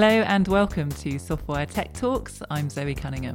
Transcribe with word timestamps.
Hello 0.00 0.22
and 0.28 0.46
welcome 0.46 0.90
to 0.90 1.18
Software 1.18 1.66
Tech 1.66 1.92
Talks. 1.92 2.40
I'm 2.52 2.70
Zoe 2.70 2.94
Cunningham. 2.94 3.34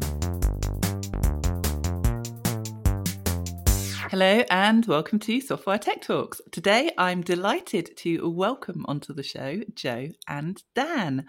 Hello 4.09 4.45
and 4.49 4.85
welcome 4.85 5.19
to 5.19 5.41
Software 5.41 5.77
Tech 5.77 6.01
Talks. 6.01 6.39
Today 6.53 6.91
I'm 6.97 7.19
delighted 7.19 7.97
to 7.97 8.29
welcome 8.29 8.85
onto 8.87 9.13
the 9.13 9.23
show 9.23 9.59
Joe 9.75 10.11
and 10.29 10.63
Dan. 10.73 11.25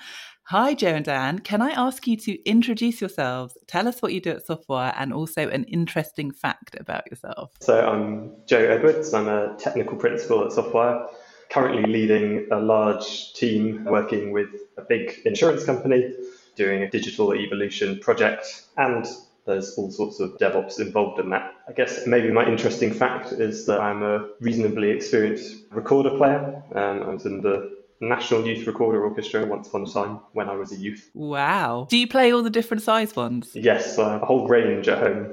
Hi, 0.51 0.73
Joe 0.73 0.95
and 0.95 1.05
Dan. 1.05 1.41
Can 1.41 1.61
I 1.63 1.71
ask 1.71 2.07
you 2.07 2.17
to 2.17 2.49
introduce 2.49 3.01
yourselves, 3.01 3.59
tell 3.67 3.89
us 3.89 4.01
what 4.01 4.13
you 4.13 4.21
do 4.21 4.31
at 4.31 4.47
Softwire 4.47 4.95
and 4.97 5.13
also 5.13 5.49
an 5.49 5.65
interesting 5.65 6.31
fact 6.31 6.77
about 6.79 7.11
yourself? 7.11 7.51
So, 7.61 7.81
I'm 7.81 8.37
Joe 8.47 8.61
Edwards. 8.61 9.13
I'm 9.13 9.27
a 9.27 9.57
technical 9.59 9.97
principal 9.97 10.45
at 10.45 10.53
Softwire 10.53 11.09
currently 11.55 11.85
leading 11.89 12.49
a 12.51 12.59
large 12.59 13.33
team 13.35 13.85
working 13.85 14.33
with 14.33 14.49
a 14.77 14.83
big 14.83 15.21
insurance 15.25 15.65
company 15.65 16.13
doing 16.57 16.83
a 16.83 16.91
digital 16.91 17.33
evolution 17.33 17.97
project 18.01 18.65
and 18.77 19.07
there's 19.47 19.75
all 19.79 19.89
sorts 19.89 20.19
of 20.19 20.37
DevOps 20.39 20.81
involved 20.81 21.21
in 21.21 21.31
that. 21.31 21.55
I 21.69 21.73
guess 21.73 22.09
maybe 22.09 22.33
my 22.33 22.45
interesting 22.45 22.93
fact 22.93 23.31
is 23.31 23.67
that 23.67 23.81
I'm 23.81 24.03
a 24.03 24.27
reasonably 24.41 24.91
experienced 24.91 25.59
recorder 25.71 26.17
player. 26.17 26.61
Um, 26.75 27.03
I 27.05 27.09
was 27.11 27.25
in 27.25 27.41
the 27.41 27.77
National 28.01 28.45
Youth 28.45 28.67
Recorder 28.67 29.05
Orchestra 29.05 29.47
once 29.47 29.69
upon 29.69 29.83
a 29.85 29.87
time 29.87 30.19
when 30.33 30.49
I 30.49 30.57
was 30.57 30.73
a 30.73 30.77
youth. 30.77 31.09
Wow. 31.15 31.87
Do 31.89 31.97
you 31.97 32.09
play 32.09 32.33
all 32.33 32.43
the 32.43 32.51
different 32.51 32.83
size 32.83 33.15
ones? 33.15 33.51
Yes, 33.55 33.97
I 33.97 34.15
have 34.15 34.23
a 34.23 34.27
whole 34.27 34.49
range 34.49 34.89
at 34.89 34.99
home. 34.99 35.33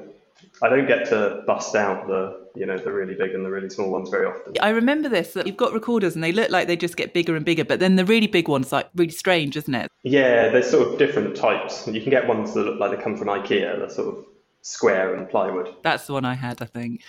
I 0.62 0.70
don't 0.70 0.88
get 0.88 1.08
to 1.10 1.44
bust 1.48 1.76
out 1.76 2.08
the 2.08 2.41
you 2.56 2.66
know 2.66 2.78
the 2.78 2.92
really 2.92 3.16
big 3.16 3.32
and 3.32 3.46
the 3.46 3.50
really 3.50 3.70
small 3.70 3.90
ones 3.90 4.10
very 4.10 4.26
often. 4.26 4.54
I 4.62 4.70
remember 4.70 5.10
this 5.10 5.34
that 5.34 5.48
you've 5.48 5.58
got 5.58 5.74
recorders 5.74 6.16
and 6.16 6.24
they 6.24 6.32
look 6.32 6.50
like 6.50 6.68
they 6.68 6.76
just 6.76 6.98
get 6.98 7.14
bigger 7.14 7.36
and 7.36 7.46
bigger, 7.46 7.66
but 7.66 7.80
then 7.80 7.96
the 7.96 8.06
really 8.06 8.28
big 8.28 8.48
ones 8.48 8.72
like 8.72 8.90
really 8.96 9.12
strange, 9.12 9.58
isn't 9.58 9.74
it? 9.74 9.90
Yeah, 10.04 10.50
there's 10.50 10.70
sort 10.70 10.88
of 10.88 10.98
different 10.98 11.36
types. 11.36 11.88
You 11.88 12.02
can 12.02 12.10
get 12.10 12.28
ones 12.28 12.54
that 12.54 12.64
look 12.64 12.80
like 12.80 12.98
they 12.98 13.04
come 13.04 13.18
from 13.18 13.28
IKEA. 13.28 13.80
They're 13.80 13.90
sort 13.90 14.18
of 14.18 14.26
square 14.62 15.16
and 15.16 15.30
plywood. 15.30 15.76
That's 15.84 16.08
the 16.08 16.14
one 16.14 16.26
I 16.26 16.36
had, 16.36 16.62
I 16.62 16.66
think. 16.66 17.04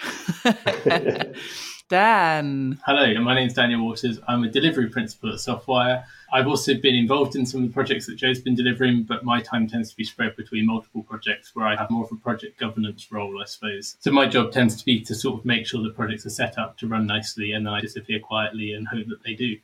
Dan. 1.89 2.79
Hello, 2.87 3.21
my 3.21 3.35
name 3.35 3.49
is 3.49 3.55
Daniel 3.55 3.85
Waters. 3.85 4.19
I'm 4.27 4.45
a 4.45 4.49
delivery 4.49 4.89
principal 4.89 5.31
at 5.31 5.37
Softwire. 5.37 6.05
I've 6.33 6.47
also 6.47 6.75
been 6.75 6.95
involved 6.95 7.37
in 7.37 7.45
some 7.45 7.63
of 7.63 7.69
the 7.69 7.73
projects 7.75 8.07
that 8.07 8.17
Joe's 8.17 8.41
been 8.41 8.55
delivering, 8.55 9.03
but 9.03 9.25
my 9.25 9.41
time 9.43 9.69
tends 9.69 9.91
to 9.91 9.97
be 9.97 10.05
spread 10.05 10.35
between 10.37 10.67
multiple 10.67 11.03
projects 11.03 11.55
where 11.55 11.67
I 11.67 11.77
have 11.77 11.91
more 11.91 12.05
of 12.05 12.13
a 12.13 12.17
project 12.17 12.59
governance 12.59 13.13
role, 13.13 13.41
I 13.41 13.45
suppose. 13.45 13.97
So 14.01 14.11
my 14.11 14.27
job 14.27 14.53
tends 14.53 14.77
to 14.77 14.85
be 14.85 15.01
to 15.03 15.15
sort 15.15 15.39
of 15.39 15.45
make 15.45 15.67
sure 15.67 15.83
the 15.83 15.91
projects 15.91 16.25
are 16.25 16.31
set 16.31 16.59
up 16.59 16.79
to 16.79 16.89
run 16.89 17.07
nicely 17.07 17.53
and 17.53 17.67
then 17.67 17.75
I 17.75 17.81
disappear 17.81 18.21
quietly 18.21 18.73
and 18.73 18.89
hope 18.89 19.09
that 19.09 19.23
they 19.23 19.35
do. 19.35 19.57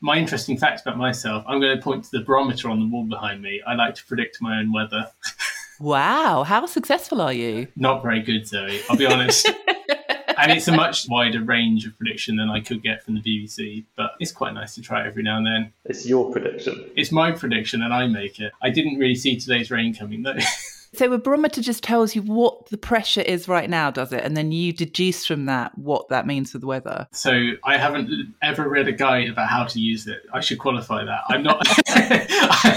My 0.00 0.16
interesting 0.16 0.56
facts 0.56 0.82
about 0.82 0.98
myself, 0.98 1.44
I'm 1.48 1.60
going 1.60 1.76
to 1.76 1.82
point 1.82 2.04
to 2.04 2.10
the 2.12 2.20
barometer 2.20 2.68
on 2.70 2.78
the 2.78 2.86
wall 2.86 3.04
behind 3.04 3.42
me. 3.42 3.60
I 3.66 3.74
like 3.74 3.94
to 3.96 4.04
predict 4.04 4.38
my 4.40 4.58
own 4.60 4.72
weather. 4.72 5.10
Wow, 5.80 6.44
how 6.44 6.66
successful 6.66 7.20
are 7.20 7.32
you? 7.32 7.66
Not 7.74 8.00
very 8.00 8.20
good, 8.22 8.46
Zoe. 8.46 8.80
I'll 8.88 8.96
be 8.96 9.06
honest. 9.06 9.50
and 10.38 10.52
it's 10.52 10.68
a 10.68 10.72
much 10.72 11.08
wider 11.08 11.42
range 11.42 11.86
of 11.86 11.96
prediction 11.96 12.36
than 12.36 12.50
I 12.50 12.60
could 12.60 12.82
get 12.82 13.02
from 13.02 13.14
the 13.14 13.20
BBC, 13.20 13.84
but 13.96 14.12
it's 14.20 14.32
quite 14.32 14.54
nice 14.54 14.74
to 14.76 14.82
try 14.82 15.06
every 15.06 15.22
now 15.22 15.38
and 15.38 15.46
then. 15.46 15.72
It's 15.84 16.06
your 16.06 16.30
prediction. 16.30 16.90
It's 16.96 17.12
my 17.12 17.32
prediction, 17.32 17.82
and 17.82 17.92
I 17.92 18.06
make 18.06 18.40
it. 18.40 18.52
I 18.62 18.70
didn't 18.70 18.98
really 18.98 19.14
see 19.14 19.38
today's 19.38 19.70
rain 19.70 19.94
coming, 19.94 20.22
though. 20.22 20.36
So 20.94 21.12
a 21.12 21.18
barometer 21.18 21.60
just 21.60 21.82
tells 21.82 22.14
you 22.14 22.22
what 22.22 22.66
the 22.66 22.78
pressure 22.78 23.20
is 23.20 23.48
right 23.48 23.68
now, 23.68 23.90
does 23.90 24.12
it? 24.12 24.22
And 24.22 24.36
then 24.36 24.52
you 24.52 24.72
deduce 24.72 25.26
from 25.26 25.46
that 25.46 25.76
what 25.76 26.08
that 26.08 26.26
means 26.26 26.52
for 26.52 26.58
the 26.58 26.66
weather. 26.66 27.08
So 27.12 27.52
I 27.64 27.76
haven't 27.76 28.34
ever 28.42 28.68
read 28.68 28.86
a 28.86 28.92
guide 28.92 29.28
about 29.28 29.48
how 29.48 29.64
to 29.64 29.80
use 29.80 30.06
it. 30.06 30.22
I 30.32 30.40
should 30.40 30.58
qualify 30.58 31.04
that. 31.04 31.22
I'm 31.28 31.42
not 31.42 31.66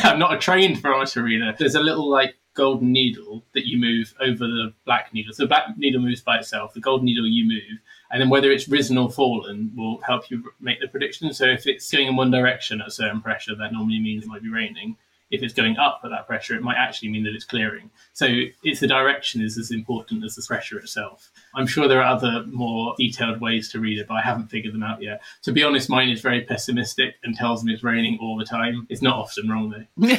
I'm 0.04 0.20
not 0.20 0.34
a 0.34 0.38
trained 0.38 0.82
barometer 0.82 1.22
reader. 1.22 1.54
There's 1.58 1.76
a 1.76 1.80
little 1.80 2.10
like 2.10 2.36
golden 2.58 2.92
needle 2.92 3.46
that 3.54 3.68
you 3.68 3.80
move 3.80 4.14
over 4.20 4.46
the 4.46 4.74
black 4.84 5.14
needle. 5.14 5.32
So 5.32 5.44
the 5.44 5.48
black 5.48 5.78
needle 5.78 6.02
moves 6.02 6.22
by 6.22 6.40
itself, 6.40 6.74
the 6.74 6.82
golden 6.82 7.06
needle 7.06 7.28
you 7.28 7.48
move, 7.48 7.80
and 8.12 8.20
then 8.20 8.30
whether 8.30 8.52
it's 8.52 8.68
risen 8.68 8.98
or 8.98 9.12
fallen 9.12 9.72
will 9.78 10.02
help 10.02 10.32
you 10.32 10.44
make 10.60 10.82
the 10.82 10.88
prediction. 10.88 11.32
So 11.34 11.46
if 11.46 11.68
it's 11.68 11.90
going 11.90 12.08
in 12.08 12.16
one 12.16 12.32
direction 12.32 12.82
at 12.82 12.88
a 12.88 12.92
certain 12.92 13.22
pressure, 13.22 13.56
that 13.56 13.72
normally 13.72 14.00
means 14.00 14.24
it 14.24 14.28
might 14.28 14.42
be 14.42 14.50
raining. 14.50 14.98
If 15.30 15.44
it's 15.44 15.54
going 15.54 15.78
up 15.78 16.02
at 16.06 16.10
that 16.10 16.26
pressure, 16.26 16.56
it 16.56 16.64
might 16.64 16.78
actually 16.78 17.10
mean 17.10 17.26
that 17.26 17.36
it's 17.36 17.44
clearing. 17.44 17.92
So 18.14 18.28
it's 18.64 18.80
the 18.80 18.88
direction 18.88 19.42
is 19.42 19.58
as 19.58 19.72
important 19.72 20.24
as 20.24 20.36
the 20.36 20.42
pressure 20.42 20.80
itself. 20.80 21.30
I'm 21.54 21.68
sure 21.68 21.88
there 21.88 22.02
are 22.02 22.16
other 22.16 22.46
more 22.48 22.96
detailed 22.98 23.42
ways 23.42 23.70
to 23.74 23.80
read 23.80 24.00
it, 24.00 24.08
but 24.08 24.16
I 24.16 24.22
haven't 24.22 24.48
figured 24.48 24.74
them 24.74 24.84
out 24.84 25.02
yet. 25.02 25.22
To 25.44 25.52
be 25.52 25.64
honest, 25.64 25.90
mine 25.90 26.10
is 26.10 26.22
very 26.22 26.42
pessimistic 26.42 27.16
and 27.24 27.36
tells 27.36 27.64
me 27.64 27.74
it's 27.74 27.84
raining 27.84 28.18
all 28.22 28.38
the 28.38 28.46
time. 28.46 28.88
It's 28.90 29.02
not 29.02 29.18
often 29.18 29.50
wrong 29.50 29.86
though. 29.98 30.16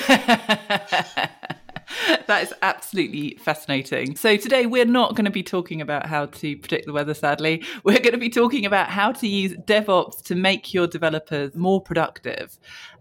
that 2.26 2.42
is 2.42 2.54
absolutely 2.62 3.36
fascinating. 3.40 4.16
So, 4.16 4.36
today 4.36 4.66
we're 4.66 4.84
not 4.84 5.14
going 5.14 5.24
to 5.24 5.30
be 5.30 5.42
talking 5.42 5.80
about 5.80 6.06
how 6.06 6.26
to 6.26 6.56
predict 6.56 6.86
the 6.86 6.92
weather, 6.92 7.14
sadly. 7.14 7.64
We're 7.84 7.98
going 7.98 8.12
to 8.12 8.18
be 8.18 8.30
talking 8.30 8.64
about 8.64 8.88
how 8.88 9.12
to 9.12 9.28
use 9.28 9.52
DevOps 9.54 10.22
to 10.24 10.34
make 10.34 10.72
your 10.72 10.86
developers 10.86 11.54
more 11.54 11.82
productive. 11.82 12.58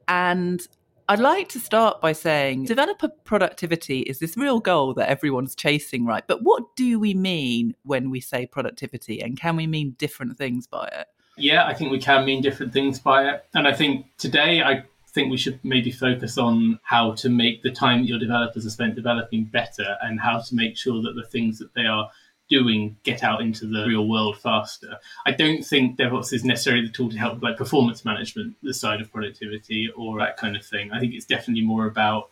And 0.07 0.65
I'd 1.09 1.19
like 1.19 1.47
to 1.49 1.59
start 1.59 2.01
by 2.01 2.11
saying 2.11 2.65
developer 2.65 3.07
productivity 3.07 4.01
is 4.01 4.19
this 4.19 4.35
real 4.35 4.59
goal 4.59 4.93
that 4.95 5.09
everyone's 5.09 5.55
chasing, 5.55 6.05
right? 6.05 6.25
But 6.27 6.43
what 6.43 6.75
do 6.75 6.99
we 6.99 7.13
mean 7.13 7.75
when 7.83 8.09
we 8.09 8.19
say 8.19 8.45
productivity? 8.45 9.21
And 9.21 9.39
can 9.39 9.55
we 9.55 9.67
mean 9.67 9.91
different 9.97 10.37
things 10.37 10.67
by 10.67 10.87
it? 10.87 11.07
Yeah, 11.37 11.65
I 11.65 11.73
think 11.73 11.91
we 11.91 11.99
can 11.99 12.25
mean 12.25 12.41
different 12.41 12.73
things 12.73 12.99
by 12.99 13.29
it. 13.29 13.45
And 13.53 13.67
I 13.67 13.73
think 13.73 14.07
today 14.17 14.61
I 14.61 14.83
think 15.17 15.31
we 15.31 15.37
should 15.37 15.59
maybe 15.63 15.89
focus 15.89 16.37
on 16.37 16.79
how 16.83 17.13
to 17.13 17.27
make 17.27 17.63
the 17.63 17.71
time 17.71 18.01
that 18.01 18.07
your 18.07 18.19
developers 18.19 18.67
are 18.67 18.69
spent 18.69 18.93
developing 18.93 19.45
better 19.45 19.97
and 20.03 20.19
how 20.19 20.39
to 20.39 20.53
make 20.53 20.77
sure 20.77 21.01
that 21.01 21.15
the 21.15 21.25
things 21.25 21.57
that 21.57 21.73
they 21.73 21.87
are 21.87 22.11
doing 22.49 22.95
get 23.01 23.23
out 23.23 23.41
into 23.41 23.65
the 23.65 23.85
real 23.87 24.07
world 24.07 24.37
faster. 24.37 24.99
I 25.25 25.31
don't 25.31 25.63
think 25.63 25.97
DevOps 25.97 26.33
is 26.33 26.45
necessarily 26.45 26.85
the 26.85 26.93
tool 26.93 27.09
to 27.09 27.17
help 27.17 27.41
like 27.41 27.57
performance 27.57 28.05
management, 28.05 28.57
the 28.61 28.75
side 28.75 29.01
of 29.01 29.11
productivity 29.11 29.89
or 29.97 30.19
that 30.19 30.37
kind 30.37 30.55
of 30.55 30.63
thing. 30.63 30.91
I 30.91 30.99
think 30.99 31.15
it's 31.15 31.25
definitely 31.25 31.63
more 31.63 31.87
about 31.87 32.29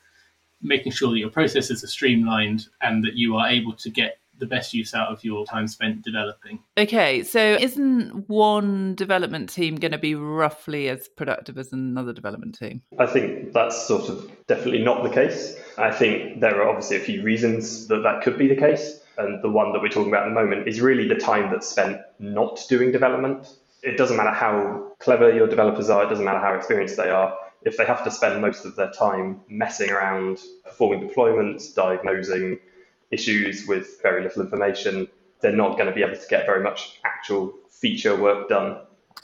making 0.62 0.92
sure 0.92 1.10
that 1.10 1.18
your 1.18 1.32
processes 1.32 1.84
are 1.84 1.88
streamlined 1.88 2.68
and 2.82 3.04
that 3.04 3.16
you 3.16 3.36
are 3.36 3.48
able 3.48 3.74
to 3.74 3.90
get 3.90 4.20
the 4.40 4.46
best 4.46 4.74
use 4.74 4.94
out 4.94 5.12
of 5.12 5.24
your 5.24 5.46
time 5.46 5.68
spent 5.68 6.04
developing. 6.04 6.60
Okay, 6.78 7.24
so 7.24 7.40
isn't 7.40 8.30
one 8.30 8.96
development 8.96 9.50
team 9.50 9.76
going 9.76 9.92
to 9.92 9.98
be 9.98 10.16
roughly 10.16 10.90
as 10.90 11.08
productive 11.08 11.58
as 11.58 11.72
another 11.72 12.14
development 12.14 12.58
team? 12.58 12.82
I 13.00 13.06
think 13.06 13.54
that's 13.54 13.88
sort 13.88 14.10
of 14.10 14.30
definitely 14.48 14.84
not 14.84 15.04
the 15.04 15.10
case. 15.10 15.56
I 15.78 15.92
think 15.92 16.42
there 16.42 16.62
are 16.62 16.70
obviously 16.70 16.98
a 16.98 17.02
few 17.02 17.24
reasons 17.24 17.88
that 17.88 18.04
that 18.04 18.24
could 18.24 18.38
be 18.38 18.48
the 18.48 18.56
case. 18.56 19.02
And 19.18 19.42
the 19.42 19.50
one 19.50 19.72
that 19.72 19.82
we're 19.82 19.90
talking 19.90 20.10
about 20.12 20.28
at 20.28 20.30
the 20.30 20.36
moment 20.36 20.68
is 20.68 20.82
really 20.82 21.08
the 21.08 21.16
time 21.16 21.50
that's 21.52 21.68
spent 21.68 22.00
not 22.20 22.62
doing 22.68 22.92
development. 22.92 23.48
It 23.82 23.98
doesn't 23.98 24.18
matter 24.18 24.32
how 24.32 24.94
clever 25.00 25.34
your 25.34 25.48
developers 25.48 25.90
are, 25.90 26.04
it 26.04 26.10
doesn't 26.10 26.26
matter 26.26 26.40
how 26.40 26.54
experienced 26.54 26.98
they 26.98 27.10
are. 27.10 27.38
If 27.62 27.78
they 27.78 27.86
have 27.86 28.04
to 28.04 28.12
spend 28.12 28.42
most 28.42 28.66
of 28.66 28.76
their 28.76 28.92
time 28.92 29.42
messing 29.48 29.90
around, 29.90 30.40
performing 30.64 31.08
deployments, 31.08 31.74
diagnosing, 31.74 32.60
issues 33.16 33.66
with 33.68 34.02
very 34.02 34.22
little 34.22 34.44
information, 34.44 35.08
they're 35.42 35.56
not 35.56 35.72
going 35.78 35.88
to 35.88 35.96
be 35.96 36.04
able 36.04 36.16
to 36.16 36.28
get 36.30 36.46
very 36.46 36.64
much 36.64 37.00
actual 37.04 37.54
feature 37.70 38.16
work 38.16 38.48
done. 38.50 38.78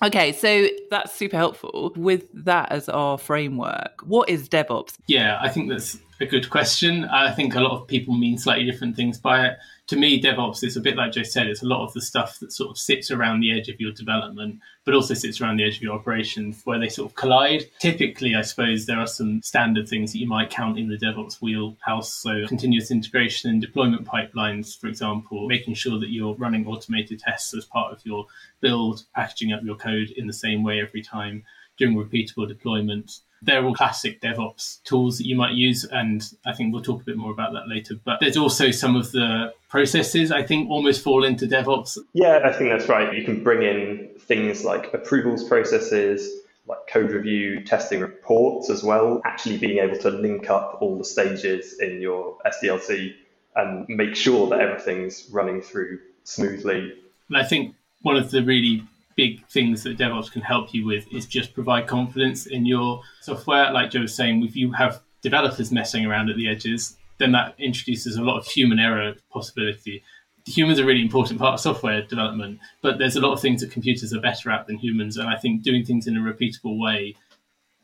Okay, 0.03 0.31
so 0.31 0.67
that's 0.89 1.13
super 1.13 1.37
helpful. 1.37 1.93
With 1.95 2.25
that 2.45 2.71
as 2.71 2.89
our 2.89 3.17
framework, 3.19 4.01
what 4.03 4.29
is 4.29 4.49
DevOps? 4.49 4.97
Yeah, 5.07 5.37
I 5.41 5.49
think 5.49 5.69
that's 5.69 5.99
a 6.21 6.25
good 6.25 6.49
question. 6.49 7.05
I 7.05 7.31
think 7.31 7.55
a 7.55 7.61
lot 7.61 7.79
of 7.79 7.87
people 7.87 8.13
mean 8.13 8.37
slightly 8.37 8.65
different 8.65 8.95
things 8.95 9.17
by 9.17 9.47
it. 9.47 9.57
To 9.87 9.97
me, 9.97 10.21
DevOps 10.21 10.63
is 10.63 10.77
a 10.77 10.81
bit 10.81 10.95
like 10.95 11.11
Joe 11.11 11.23
said, 11.23 11.47
it's 11.47 11.63
a 11.63 11.67
lot 11.67 11.85
of 11.85 11.91
the 11.93 12.01
stuff 12.01 12.39
that 12.39 12.53
sort 12.53 12.69
of 12.69 12.77
sits 12.77 13.11
around 13.11 13.41
the 13.41 13.51
edge 13.51 13.67
of 13.67 13.79
your 13.79 13.91
development, 13.91 14.59
but 14.85 14.93
also 14.93 15.13
sits 15.13 15.41
around 15.41 15.57
the 15.57 15.65
edge 15.65 15.77
of 15.77 15.81
your 15.81 15.95
operations 15.95 16.61
where 16.63 16.79
they 16.79 16.87
sort 16.87 17.09
of 17.09 17.15
collide. 17.15 17.65
Typically, 17.79 18.35
I 18.35 18.41
suppose 18.41 18.85
there 18.85 18.99
are 18.99 19.07
some 19.07 19.41
standard 19.41 19.89
things 19.89 20.13
that 20.13 20.19
you 20.19 20.27
might 20.27 20.49
count 20.49 20.77
in 20.79 20.87
the 20.87 20.97
DevOps 20.97 21.41
wheelhouse. 21.41 22.13
So, 22.13 22.47
continuous 22.47 22.91
integration 22.91 23.49
and 23.49 23.61
deployment 23.61 24.05
pipelines, 24.05 24.79
for 24.79 24.87
example, 24.87 25.47
making 25.47 25.73
sure 25.73 25.99
that 25.99 26.11
you're 26.11 26.35
running 26.35 26.65
automated 26.67 27.19
tests 27.19 27.53
as 27.53 27.65
part 27.65 27.91
of 27.91 28.05
your 28.05 28.27
build, 28.61 29.03
packaging 29.13 29.51
up 29.51 29.61
your 29.63 29.75
code 29.75 30.11
in 30.11 30.27
the 30.27 30.33
same 30.33 30.63
way 30.63 30.79
every 30.79 31.01
time, 31.01 31.43
doing 31.77 31.95
repeatable 31.95 32.51
deployments 32.51 33.21
they're 33.41 33.63
all 33.65 33.73
classic 33.73 34.21
DevOps 34.21 34.83
tools 34.83 35.17
that 35.17 35.25
you 35.25 35.35
might 35.35 35.53
use. 35.53 35.83
And 35.83 36.23
I 36.45 36.53
think 36.53 36.73
we'll 36.73 36.83
talk 36.83 37.01
a 37.01 37.05
bit 37.05 37.17
more 37.17 37.31
about 37.31 37.53
that 37.53 37.67
later. 37.67 37.95
But 38.03 38.19
there's 38.19 38.37
also 38.37 38.71
some 38.71 38.95
of 38.95 39.11
the 39.11 39.53
processes 39.69 40.31
I 40.31 40.43
think 40.43 40.69
almost 40.69 41.03
fall 41.03 41.23
into 41.23 41.47
DevOps. 41.47 41.97
Yeah, 42.13 42.41
I 42.43 42.53
think 42.53 42.69
that's 42.69 42.87
right. 42.87 43.15
You 43.15 43.23
can 43.23 43.43
bring 43.43 43.63
in 43.63 44.09
things 44.19 44.63
like 44.63 44.93
approvals 44.93 45.43
processes, 45.43 46.29
like 46.67 46.79
code 46.87 47.11
review, 47.11 47.63
testing 47.63 47.99
reports 47.99 48.69
as 48.69 48.83
well, 48.83 49.21
actually 49.25 49.57
being 49.57 49.79
able 49.79 49.97
to 49.99 50.09
link 50.09 50.49
up 50.49 50.77
all 50.79 50.97
the 50.97 51.05
stages 51.05 51.79
in 51.79 51.99
your 51.99 52.37
SDLC 52.45 53.13
and 53.55 53.85
make 53.89 54.15
sure 54.15 54.47
that 54.49 54.59
everything's 54.59 55.27
running 55.31 55.61
through 55.61 55.99
smoothly. 56.23 56.93
And 57.27 57.37
I 57.37 57.43
think 57.43 57.75
one 58.03 58.17
of 58.17 58.29
the 58.31 58.43
really 58.43 58.83
big 59.15 59.45
things 59.47 59.83
that 59.83 59.97
DevOps 59.97 60.31
can 60.31 60.41
help 60.41 60.73
you 60.73 60.85
with 60.85 61.05
is 61.13 61.25
just 61.25 61.53
provide 61.53 61.87
confidence 61.87 62.45
in 62.45 62.65
your 62.65 63.01
software. 63.21 63.71
Like 63.71 63.91
Joe 63.91 64.01
was 64.01 64.15
saying, 64.15 64.43
if 64.43 64.55
you 64.55 64.71
have 64.73 65.01
developers 65.21 65.71
messing 65.71 66.05
around 66.05 66.29
at 66.29 66.35
the 66.35 66.49
edges, 66.49 66.97
then 67.17 67.31
that 67.33 67.55
introduces 67.59 68.15
a 68.15 68.23
lot 68.23 68.37
of 68.37 68.47
human 68.47 68.79
error 68.79 69.13
possibility. 69.31 70.03
Humans 70.47 70.79
are 70.79 70.83
a 70.83 70.85
really 70.87 71.01
important 71.01 71.39
part 71.39 71.53
of 71.53 71.59
software 71.59 72.01
development, 72.01 72.59
but 72.81 72.97
there's 72.97 73.15
a 73.15 73.21
lot 73.21 73.33
of 73.33 73.39
things 73.39 73.61
that 73.61 73.71
computers 73.71 74.13
are 74.13 74.19
better 74.19 74.49
at 74.49 74.65
than 74.65 74.77
humans. 74.77 75.17
And 75.17 75.29
I 75.29 75.37
think 75.37 75.61
doing 75.61 75.85
things 75.85 76.07
in 76.07 76.17
a 76.17 76.19
repeatable 76.19 76.79
way 76.79 77.15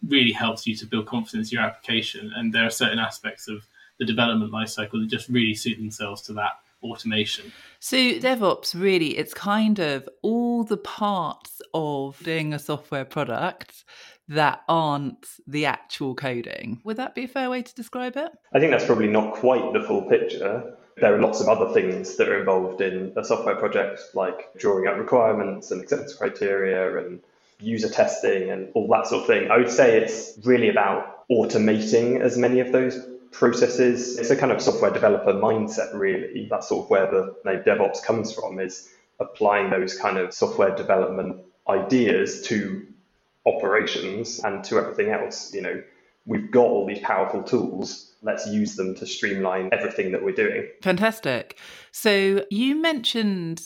really 0.07 0.31
helps 0.31 0.65
you 0.65 0.75
to 0.75 0.85
build 0.85 1.05
confidence 1.05 1.51
in 1.51 1.57
your 1.57 1.65
application. 1.65 2.31
And 2.35 2.53
there 2.53 2.65
are 2.65 2.71
certain 2.71 2.99
aspects 2.99 3.47
of 3.47 3.67
the 3.99 4.05
development 4.05 4.51
lifecycle 4.51 5.01
that 5.01 5.07
just 5.07 5.29
really 5.29 5.53
suit 5.53 5.77
themselves 5.77 6.21
to 6.23 6.33
that 6.33 6.53
automation. 6.83 7.51
So 7.79 7.97
DevOps 7.97 8.79
really 8.79 9.17
it's 9.17 9.33
kind 9.33 9.79
of 9.79 10.07
all 10.21 10.63
the 10.63 10.77
parts 10.77 11.61
of 11.73 12.19
doing 12.23 12.53
a 12.53 12.59
software 12.59 13.05
product 13.05 13.83
that 14.29 14.61
aren't 14.67 15.25
the 15.47 15.65
actual 15.65 16.13
coding. 16.13 16.81
Would 16.83 16.97
that 16.97 17.15
be 17.15 17.23
a 17.23 17.27
fair 17.27 17.49
way 17.49 17.61
to 17.61 17.75
describe 17.75 18.17
it? 18.17 18.31
I 18.53 18.59
think 18.59 18.71
that's 18.71 18.85
probably 18.85 19.07
not 19.07 19.33
quite 19.35 19.73
the 19.73 19.81
full 19.81 20.03
picture. 20.03 20.75
There 20.97 21.15
are 21.15 21.21
lots 21.21 21.39
of 21.41 21.47
other 21.47 21.73
things 21.73 22.17
that 22.17 22.27
are 22.27 22.39
involved 22.39 22.81
in 22.81 23.13
a 23.15 23.23
software 23.23 23.55
project, 23.55 24.01
like 24.15 24.53
drawing 24.57 24.87
up 24.87 24.97
requirements 24.97 25.71
and 25.71 25.81
acceptance 25.81 26.15
criteria 26.15 26.97
and 26.97 27.21
user 27.59 27.89
testing 27.89 28.49
and 28.49 28.69
all 28.73 28.87
that 28.89 29.07
sort 29.07 29.21
of 29.21 29.27
thing. 29.27 29.49
I 29.49 29.57
would 29.57 29.71
say 29.71 29.97
it's 29.97 30.37
really 30.43 30.69
about 30.69 31.27
automating 31.29 32.19
as 32.19 32.37
many 32.37 32.59
of 32.59 32.71
those 32.71 32.99
processes. 33.31 34.17
It's 34.17 34.29
a 34.29 34.35
kind 34.35 34.51
of 34.51 34.61
software 34.61 34.91
developer 34.91 35.33
mindset, 35.33 35.93
really. 35.93 36.47
That's 36.49 36.69
sort 36.69 36.85
of 36.85 36.89
where 36.89 37.09
the 37.09 37.35
name 37.45 37.63
DevOps 37.63 38.03
comes 38.03 38.31
from, 38.31 38.59
is 38.59 38.89
applying 39.19 39.69
those 39.69 39.97
kind 39.97 40.17
of 40.17 40.33
software 40.33 40.75
development 40.75 41.41
ideas 41.67 42.41
to 42.43 42.85
operations 43.45 44.39
and 44.39 44.63
to 44.65 44.77
everything 44.77 45.11
else. 45.11 45.53
You 45.53 45.61
know, 45.61 45.83
we've 46.25 46.51
got 46.51 46.65
all 46.65 46.85
these 46.85 46.99
powerful 46.99 47.43
tools. 47.43 48.13
Let's 48.21 48.47
use 48.47 48.75
them 48.75 48.95
to 48.95 49.05
streamline 49.05 49.69
everything 49.71 50.11
that 50.11 50.23
we're 50.23 50.35
doing. 50.35 50.67
Fantastic. 50.81 51.57
So 51.91 52.45
you 52.49 52.75
mentioned 52.75 53.61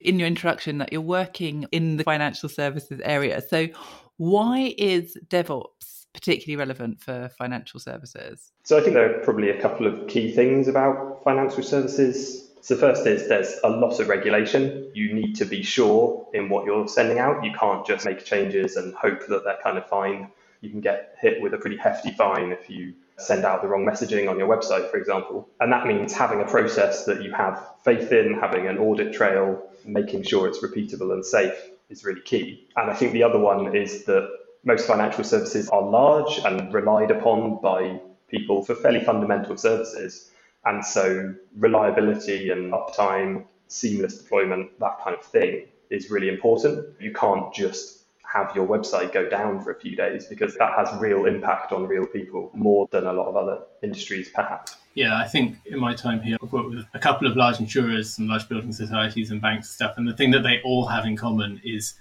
in 0.00 0.18
your 0.18 0.26
introduction 0.26 0.78
that 0.78 0.92
you're 0.92 1.02
working 1.02 1.66
in 1.72 1.98
the 1.98 2.04
financial 2.04 2.48
services 2.48 3.00
area. 3.04 3.42
So 3.42 3.68
why 4.16 4.74
is 4.78 5.16
DevOps 5.28 5.99
particularly 6.12 6.56
relevant 6.56 7.00
for 7.00 7.30
financial 7.38 7.80
services? 7.80 8.52
So 8.64 8.78
I 8.78 8.80
think 8.80 8.94
there 8.94 9.14
are 9.14 9.24
probably 9.24 9.50
a 9.50 9.60
couple 9.60 9.86
of 9.86 10.08
key 10.08 10.32
things 10.32 10.68
about 10.68 11.22
financial 11.24 11.62
services 11.62 12.50
so 12.62 12.76
first 12.76 13.06
is 13.06 13.28
there's 13.28 13.58
a 13.64 13.70
lot 13.70 14.00
of 14.00 14.08
regulation. 14.08 14.90
You 14.94 15.14
need 15.14 15.34
to 15.36 15.44
be 15.44 15.62
sure 15.62 16.26
in 16.34 16.48
what 16.48 16.66
you're 16.66 16.88
sending 16.88 17.18
out. 17.18 17.42
You 17.42 17.52
can't 17.52 17.86
just 17.86 18.04
make 18.04 18.24
changes 18.24 18.76
and 18.76 18.94
hope 18.94 19.26
that 19.28 19.44
they're 19.44 19.58
kind 19.62 19.78
of 19.78 19.88
fine. 19.88 20.30
You 20.60 20.68
can 20.68 20.80
get 20.80 21.16
hit 21.18 21.40
with 21.40 21.54
a 21.54 21.58
pretty 21.58 21.78
hefty 21.78 22.10
fine 22.10 22.52
if 22.52 22.68
you 22.68 22.94
send 23.16 23.44
out 23.44 23.62
the 23.62 23.68
wrong 23.68 23.86
messaging 23.86 24.28
on 24.28 24.38
your 24.38 24.48
website, 24.48 24.90
for 24.90 24.98
example. 24.98 25.48
And 25.60 25.72
that 25.72 25.86
means 25.86 26.12
having 26.12 26.40
a 26.40 26.44
process 26.44 27.06
that 27.06 27.22
you 27.22 27.32
have 27.32 27.66
faith 27.82 28.12
in, 28.12 28.34
having 28.34 28.66
an 28.66 28.78
audit 28.78 29.14
trail, 29.14 29.62
making 29.86 30.24
sure 30.24 30.46
it's 30.46 30.62
repeatable 30.62 31.12
and 31.12 31.24
safe 31.24 31.54
is 31.88 32.04
really 32.04 32.20
key. 32.20 32.68
And 32.76 32.90
I 32.90 32.94
think 32.94 33.12
the 33.12 33.22
other 33.22 33.38
one 33.38 33.74
is 33.74 34.04
that 34.04 34.28
most 34.64 34.86
financial 34.86 35.24
services 35.24 35.68
are 35.70 35.82
large 35.82 36.38
and 36.44 36.72
relied 36.72 37.10
upon 37.10 37.60
by 37.60 38.00
people 38.28 38.64
for 38.64 38.74
fairly 38.74 39.00
fundamental 39.00 39.56
services. 39.56 40.30
And 40.64 40.84
so 40.84 41.34
reliability 41.56 42.50
and 42.50 42.72
uptime, 42.72 43.44
seamless 43.68 44.18
deployment, 44.18 44.78
that 44.80 45.00
kind 45.02 45.16
of 45.16 45.24
thing 45.24 45.66
is 45.88 46.10
really 46.10 46.28
important. 46.28 46.86
You 47.00 47.12
can't 47.12 47.52
just 47.54 48.00
have 48.32 48.54
your 48.54 48.66
website 48.66 49.12
go 49.12 49.28
down 49.28 49.60
for 49.60 49.72
a 49.72 49.74
few 49.74 49.96
days 49.96 50.26
because 50.26 50.54
that 50.56 50.72
has 50.76 50.88
real 51.00 51.24
impact 51.26 51.72
on 51.72 51.86
real 51.86 52.06
people 52.06 52.50
more 52.54 52.88
than 52.92 53.06
a 53.06 53.12
lot 53.12 53.26
of 53.26 53.36
other 53.36 53.62
industries 53.82 54.28
perhaps. 54.28 54.76
Yeah, 54.94 55.16
I 55.16 55.26
think 55.26 55.56
in 55.66 55.80
my 55.80 55.94
time 55.94 56.20
here, 56.20 56.36
I've 56.42 56.52
worked 56.52 56.70
with 56.70 56.84
a 56.94 56.98
couple 56.98 57.26
of 57.26 57.36
large 57.36 57.58
insurers 57.60 58.18
and 58.18 58.28
large 58.28 58.48
building 58.48 58.72
societies 58.72 59.30
and 59.30 59.40
banks 59.40 59.68
and 59.68 59.74
stuff. 59.74 59.94
And 59.96 60.06
the 60.06 60.14
thing 60.14 60.30
that 60.32 60.42
they 60.42 60.60
all 60.64 60.86
have 60.86 61.06
in 61.06 61.16
common 61.16 61.60
is 61.64 61.94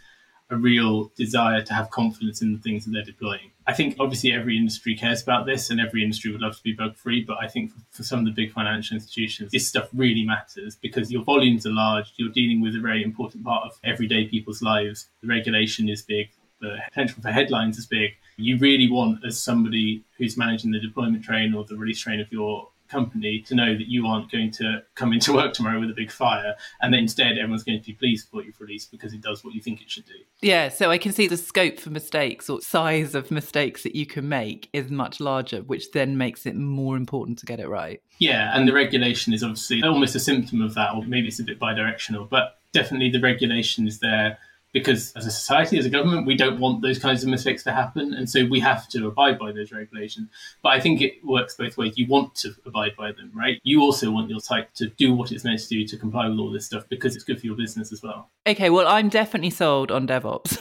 a 0.49 0.55
real 0.55 1.11
desire 1.15 1.61
to 1.61 1.73
have 1.73 1.89
confidence 1.91 2.41
in 2.41 2.53
the 2.53 2.59
things 2.59 2.85
that 2.85 2.91
they're 2.91 3.03
deploying. 3.03 3.51
I 3.67 3.73
think 3.73 3.97
obviously 3.99 4.33
every 4.33 4.57
industry 4.57 4.95
cares 4.95 5.21
about 5.21 5.45
this 5.45 5.69
and 5.69 5.79
every 5.79 6.01
industry 6.01 6.31
would 6.31 6.41
love 6.41 6.57
to 6.57 6.63
be 6.63 6.73
bug 6.73 6.95
free, 6.95 7.23
but 7.23 7.37
I 7.39 7.47
think 7.47 7.71
for, 7.71 7.79
for, 7.91 8.03
some 8.03 8.19
of 8.19 8.25
the 8.25 8.31
big 8.31 8.51
financial 8.51 8.95
institutions, 8.95 9.51
this 9.51 9.67
stuff 9.67 9.89
really 9.93 10.23
matters 10.23 10.75
because 10.75 11.11
your 11.11 11.23
volumes 11.23 11.67
are 11.67 11.71
large, 11.71 12.13
you're 12.17 12.31
dealing 12.31 12.61
with 12.61 12.75
a 12.75 12.79
very 12.79 13.03
important 13.03 13.43
part 13.43 13.63
of 13.65 13.77
everyday 13.83 14.27
people's 14.27 14.63
lives. 14.63 15.07
The 15.21 15.27
regulation 15.27 15.87
is 15.87 16.01
big, 16.01 16.29
the 16.61 16.77
potential 16.89 17.21
for 17.21 17.29
headlines 17.29 17.77
is 17.77 17.85
big. 17.85 18.11
You 18.37 18.57
really 18.57 18.89
want, 18.89 19.23
as 19.25 19.39
somebody 19.39 20.03
who's 20.17 20.35
managing 20.35 20.71
the 20.71 20.79
deployment 20.79 21.23
train 21.23 21.53
or 21.53 21.63
the 21.63 21.75
release 21.75 21.99
train 21.99 22.19
of 22.19 22.31
your 22.31 22.69
company 22.89 23.41
to 23.47 23.55
know 23.55 23.77
that 23.77 23.87
you 23.87 24.05
aren't 24.05 24.31
going 24.31 24.51
to 24.51 24.83
come 24.95 25.13
into 25.13 25.33
work 25.33 25.53
tomorrow 25.53 25.79
with 25.79 25.89
a 25.89 25.93
big 25.93 26.11
fire 26.11 26.55
and 26.81 26.93
then 26.93 27.01
instead 27.01 27.37
everyone's 27.37 27.63
going 27.63 27.79
to 27.79 27.85
be 27.85 27.93
pleased 27.93 28.27
with 28.27 28.33
what 28.33 28.45
you've 28.45 28.59
released 28.59 28.91
because 28.91 29.13
it 29.13 29.21
does 29.21 29.43
what 29.43 29.53
you 29.53 29.61
think 29.61 29.81
it 29.81 29.89
should 29.89 30.05
do. 30.05 30.13
Yeah, 30.41 30.69
so 30.69 30.89
I 30.89 30.97
can 30.97 31.11
see 31.11 31.27
the 31.27 31.37
scope 31.37 31.79
for 31.79 31.89
mistakes 31.89 32.49
or 32.49 32.61
size 32.61 33.15
of 33.15 33.31
mistakes 33.31 33.83
that 33.83 33.95
you 33.95 34.05
can 34.05 34.27
make 34.27 34.69
is 34.73 34.89
much 34.89 35.19
larger, 35.19 35.61
which 35.61 35.91
then 35.91 36.17
makes 36.17 36.45
it 36.45 36.55
more 36.55 36.97
important 36.97 37.39
to 37.39 37.45
get 37.45 37.59
it 37.59 37.67
right. 37.67 38.01
Yeah, 38.17 38.51
and 38.53 38.67
the 38.67 38.73
regulation 38.73 39.33
is 39.33 39.43
obviously 39.43 39.81
almost 39.83 40.15
a 40.15 40.19
symptom 40.19 40.61
of 40.61 40.73
that, 40.75 40.93
or 40.93 41.03
maybe 41.03 41.27
it's 41.27 41.39
a 41.39 41.43
bit 41.43 41.59
bidirectional, 41.59 42.29
but 42.29 42.57
definitely 42.73 43.09
the 43.09 43.21
regulation 43.21 43.87
is 43.87 43.99
there 43.99 44.37
because 44.71 45.11
as 45.13 45.25
a 45.25 45.31
society, 45.31 45.77
as 45.77 45.85
a 45.85 45.89
government, 45.89 46.27
we 46.27 46.35
don't 46.35 46.59
want 46.59 46.81
those 46.81 46.99
kinds 46.99 47.23
of 47.23 47.29
mistakes 47.29 47.63
to 47.63 47.71
happen. 47.71 48.13
And 48.13 48.29
so 48.29 48.45
we 48.45 48.59
have 48.59 48.87
to 48.89 49.07
abide 49.07 49.39
by 49.39 49.51
those 49.51 49.71
regulations. 49.71 50.29
But 50.61 50.69
I 50.69 50.79
think 50.79 51.01
it 51.01 51.13
works 51.23 51.55
both 51.55 51.77
ways. 51.77 51.97
You 51.97 52.07
want 52.07 52.35
to 52.35 52.53
abide 52.65 52.95
by 52.95 53.11
them, 53.11 53.31
right? 53.33 53.59
You 53.63 53.81
also 53.81 54.11
want 54.11 54.29
your 54.29 54.39
site 54.39 54.73
to 54.75 54.87
do 54.89 55.13
what 55.13 55.31
it's 55.31 55.43
meant 55.43 55.59
to 55.61 55.67
do 55.67 55.85
to 55.87 55.97
comply 55.97 56.27
with 56.27 56.39
all 56.39 56.51
this 56.51 56.65
stuff 56.65 56.83
because 56.89 57.15
it's 57.15 57.23
good 57.23 57.39
for 57.39 57.47
your 57.47 57.55
business 57.55 57.91
as 57.91 58.03
well. 58.03 58.29
Okay, 58.47 58.69
well, 58.69 58.87
I'm 58.87 59.09
definitely 59.09 59.49
sold 59.49 59.91
on 59.91 60.07
DevOps. 60.07 60.57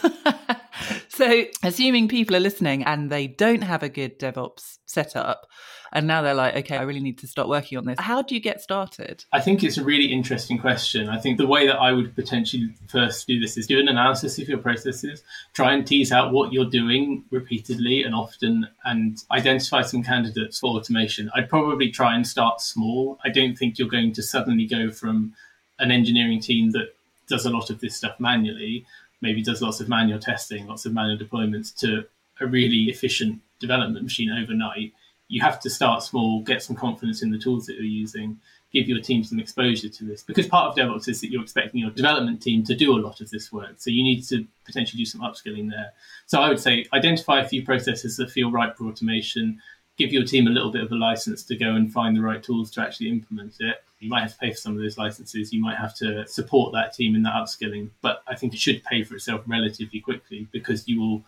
so, 1.08 1.44
assuming 1.62 2.08
people 2.08 2.34
are 2.36 2.40
listening 2.40 2.84
and 2.84 3.10
they 3.10 3.26
don't 3.26 3.62
have 3.62 3.82
a 3.82 3.88
good 3.88 4.18
DevOps 4.18 4.78
setup, 4.86 5.46
and 5.92 6.06
now 6.06 6.22
they're 6.22 6.34
like, 6.34 6.56
okay, 6.56 6.76
I 6.76 6.82
really 6.82 7.00
need 7.00 7.18
to 7.18 7.26
start 7.26 7.48
working 7.48 7.78
on 7.78 7.84
this. 7.84 7.98
How 7.98 8.22
do 8.22 8.34
you 8.34 8.40
get 8.40 8.60
started? 8.60 9.24
I 9.32 9.40
think 9.40 9.62
it's 9.62 9.78
a 9.78 9.84
really 9.84 10.06
interesting 10.06 10.58
question. 10.58 11.08
I 11.08 11.18
think 11.18 11.38
the 11.38 11.46
way 11.46 11.66
that 11.66 11.76
I 11.76 11.92
would 11.92 12.14
potentially 12.14 12.74
first 12.88 13.26
do 13.26 13.40
this 13.40 13.56
is 13.56 13.66
do 13.66 13.78
an 13.78 13.88
analysis 13.88 14.38
of 14.38 14.48
your 14.48 14.58
processes, 14.58 15.22
try 15.54 15.72
and 15.72 15.86
tease 15.86 16.12
out 16.12 16.32
what 16.32 16.52
you're 16.52 16.64
doing 16.64 17.24
repeatedly 17.30 18.02
and 18.02 18.14
often, 18.14 18.68
and 18.84 19.22
identify 19.30 19.82
some 19.82 20.02
candidates 20.02 20.58
for 20.58 20.76
automation. 20.76 21.30
I'd 21.34 21.48
probably 21.48 21.90
try 21.90 22.14
and 22.14 22.26
start 22.26 22.60
small. 22.60 23.18
I 23.24 23.30
don't 23.30 23.56
think 23.56 23.78
you're 23.78 23.88
going 23.88 24.12
to 24.12 24.22
suddenly 24.22 24.66
go 24.66 24.90
from 24.90 25.34
an 25.78 25.90
engineering 25.90 26.40
team 26.40 26.72
that 26.72 26.94
does 27.28 27.46
a 27.46 27.50
lot 27.50 27.70
of 27.70 27.80
this 27.80 27.96
stuff 27.96 28.18
manually, 28.18 28.84
maybe 29.20 29.42
does 29.42 29.62
lots 29.62 29.80
of 29.80 29.88
manual 29.88 30.18
testing, 30.18 30.66
lots 30.66 30.86
of 30.86 30.92
manual 30.92 31.18
deployments, 31.18 31.74
to 31.76 32.04
a 32.40 32.46
really 32.46 32.84
efficient 32.84 33.40
development 33.60 34.04
machine 34.04 34.30
overnight 34.30 34.92
you 35.28 35.42
have 35.42 35.60
to 35.60 35.70
start 35.70 36.02
small, 36.02 36.42
get 36.42 36.62
some 36.62 36.74
confidence 36.74 37.22
in 37.22 37.30
the 37.30 37.38
tools 37.38 37.66
that 37.66 37.74
you're 37.74 37.84
using, 37.84 38.38
give 38.72 38.88
your 38.88 39.00
team 39.00 39.22
some 39.22 39.38
exposure 39.38 39.88
to 39.88 40.04
this. 40.04 40.22
Because 40.22 40.46
part 40.46 40.68
of 40.68 40.76
DevOps 40.76 41.08
is 41.08 41.20
that 41.20 41.30
you're 41.30 41.42
expecting 41.42 41.80
your 41.80 41.90
development 41.90 42.42
team 42.42 42.64
to 42.64 42.74
do 42.74 42.96
a 42.96 43.00
lot 43.00 43.20
of 43.20 43.30
this 43.30 43.52
work. 43.52 43.74
So 43.76 43.90
you 43.90 44.02
need 44.02 44.22
to 44.24 44.46
potentially 44.64 44.98
do 44.98 45.04
some 45.04 45.20
upskilling 45.20 45.70
there. 45.70 45.92
So 46.26 46.40
I 46.40 46.48
would 46.48 46.60
say 46.60 46.86
identify 46.92 47.40
a 47.40 47.48
few 47.48 47.64
processes 47.64 48.16
that 48.16 48.30
feel 48.30 48.50
right 48.50 48.74
for 48.76 48.86
automation, 48.86 49.60
give 49.96 50.12
your 50.12 50.24
team 50.24 50.46
a 50.46 50.50
little 50.50 50.70
bit 50.70 50.82
of 50.82 50.92
a 50.92 50.96
license 50.96 51.42
to 51.44 51.56
go 51.56 51.74
and 51.74 51.92
find 51.92 52.16
the 52.16 52.22
right 52.22 52.42
tools 52.42 52.70
to 52.72 52.80
actually 52.80 53.10
implement 53.10 53.56
it. 53.60 53.82
You 54.00 54.08
might 54.08 54.22
have 54.22 54.32
to 54.32 54.38
pay 54.38 54.50
for 54.52 54.56
some 54.56 54.72
of 54.72 54.78
those 54.78 54.96
licenses. 54.96 55.52
You 55.52 55.60
might 55.60 55.76
have 55.76 55.94
to 55.96 56.26
support 56.28 56.72
that 56.72 56.94
team 56.94 57.16
in 57.16 57.22
that 57.24 57.34
upskilling, 57.34 57.90
but 58.00 58.22
I 58.28 58.36
think 58.36 58.54
it 58.54 58.60
should 58.60 58.82
pay 58.84 59.02
for 59.02 59.16
itself 59.16 59.42
relatively 59.46 60.00
quickly 60.00 60.46
because 60.52 60.86
you 60.86 61.00
will 61.00 61.24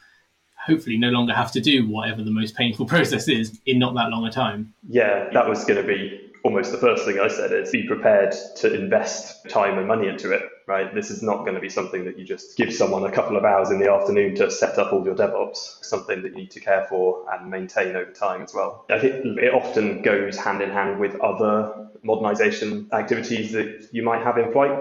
hopefully 0.66 0.96
no 0.96 1.08
longer 1.08 1.32
have 1.32 1.52
to 1.52 1.60
do 1.60 1.88
whatever 1.88 2.22
the 2.22 2.30
most 2.30 2.56
painful 2.56 2.86
process 2.94 3.28
is 3.28 3.58
in 3.66 3.78
not 3.78 3.94
that 3.94 4.10
long 4.10 4.26
a 4.26 4.30
time. 4.30 4.74
Yeah, 4.88 5.28
that 5.32 5.48
was 5.48 5.64
going 5.64 5.80
to 5.80 5.86
be 5.86 6.30
almost 6.42 6.72
the 6.72 6.78
first 6.78 7.04
thing 7.04 7.20
I 7.20 7.28
said 7.28 7.52
is 7.52 7.70
be 7.70 7.86
prepared 7.86 8.34
to 8.56 8.72
invest 8.72 9.48
time 9.50 9.78
and 9.78 9.86
money 9.86 10.08
into 10.08 10.32
it, 10.32 10.42
right? 10.66 10.94
This 10.94 11.10
is 11.10 11.22
not 11.22 11.40
going 11.40 11.54
to 11.54 11.60
be 11.60 11.68
something 11.68 12.04
that 12.04 12.18
you 12.18 12.24
just 12.24 12.56
give 12.56 12.72
someone 12.72 13.04
a 13.04 13.12
couple 13.12 13.36
of 13.36 13.44
hours 13.44 13.70
in 13.70 13.78
the 13.78 13.90
afternoon 13.90 14.34
to 14.36 14.50
set 14.50 14.78
up 14.78 14.92
all 14.92 15.04
your 15.04 15.14
DevOps, 15.14 15.84
something 15.84 16.22
that 16.22 16.30
you 16.30 16.36
need 16.36 16.50
to 16.52 16.60
care 16.60 16.86
for 16.88 17.26
and 17.32 17.50
maintain 17.50 17.94
over 17.96 18.10
time 18.12 18.42
as 18.42 18.54
well. 18.54 18.86
I 18.88 18.98
think 18.98 19.38
it 19.38 19.52
often 19.52 20.02
goes 20.02 20.36
hand 20.36 20.62
in 20.62 20.70
hand 20.70 20.98
with 20.98 21.14
other 21.20 21.88
modernization 22.02 22.88
activities 22.92 23.52
that 23.52 23.88
you 23.92 24.02
might 24.02 24.22
have 24.22 24.38
in 24.38 24.50
flight. 24.52 24.78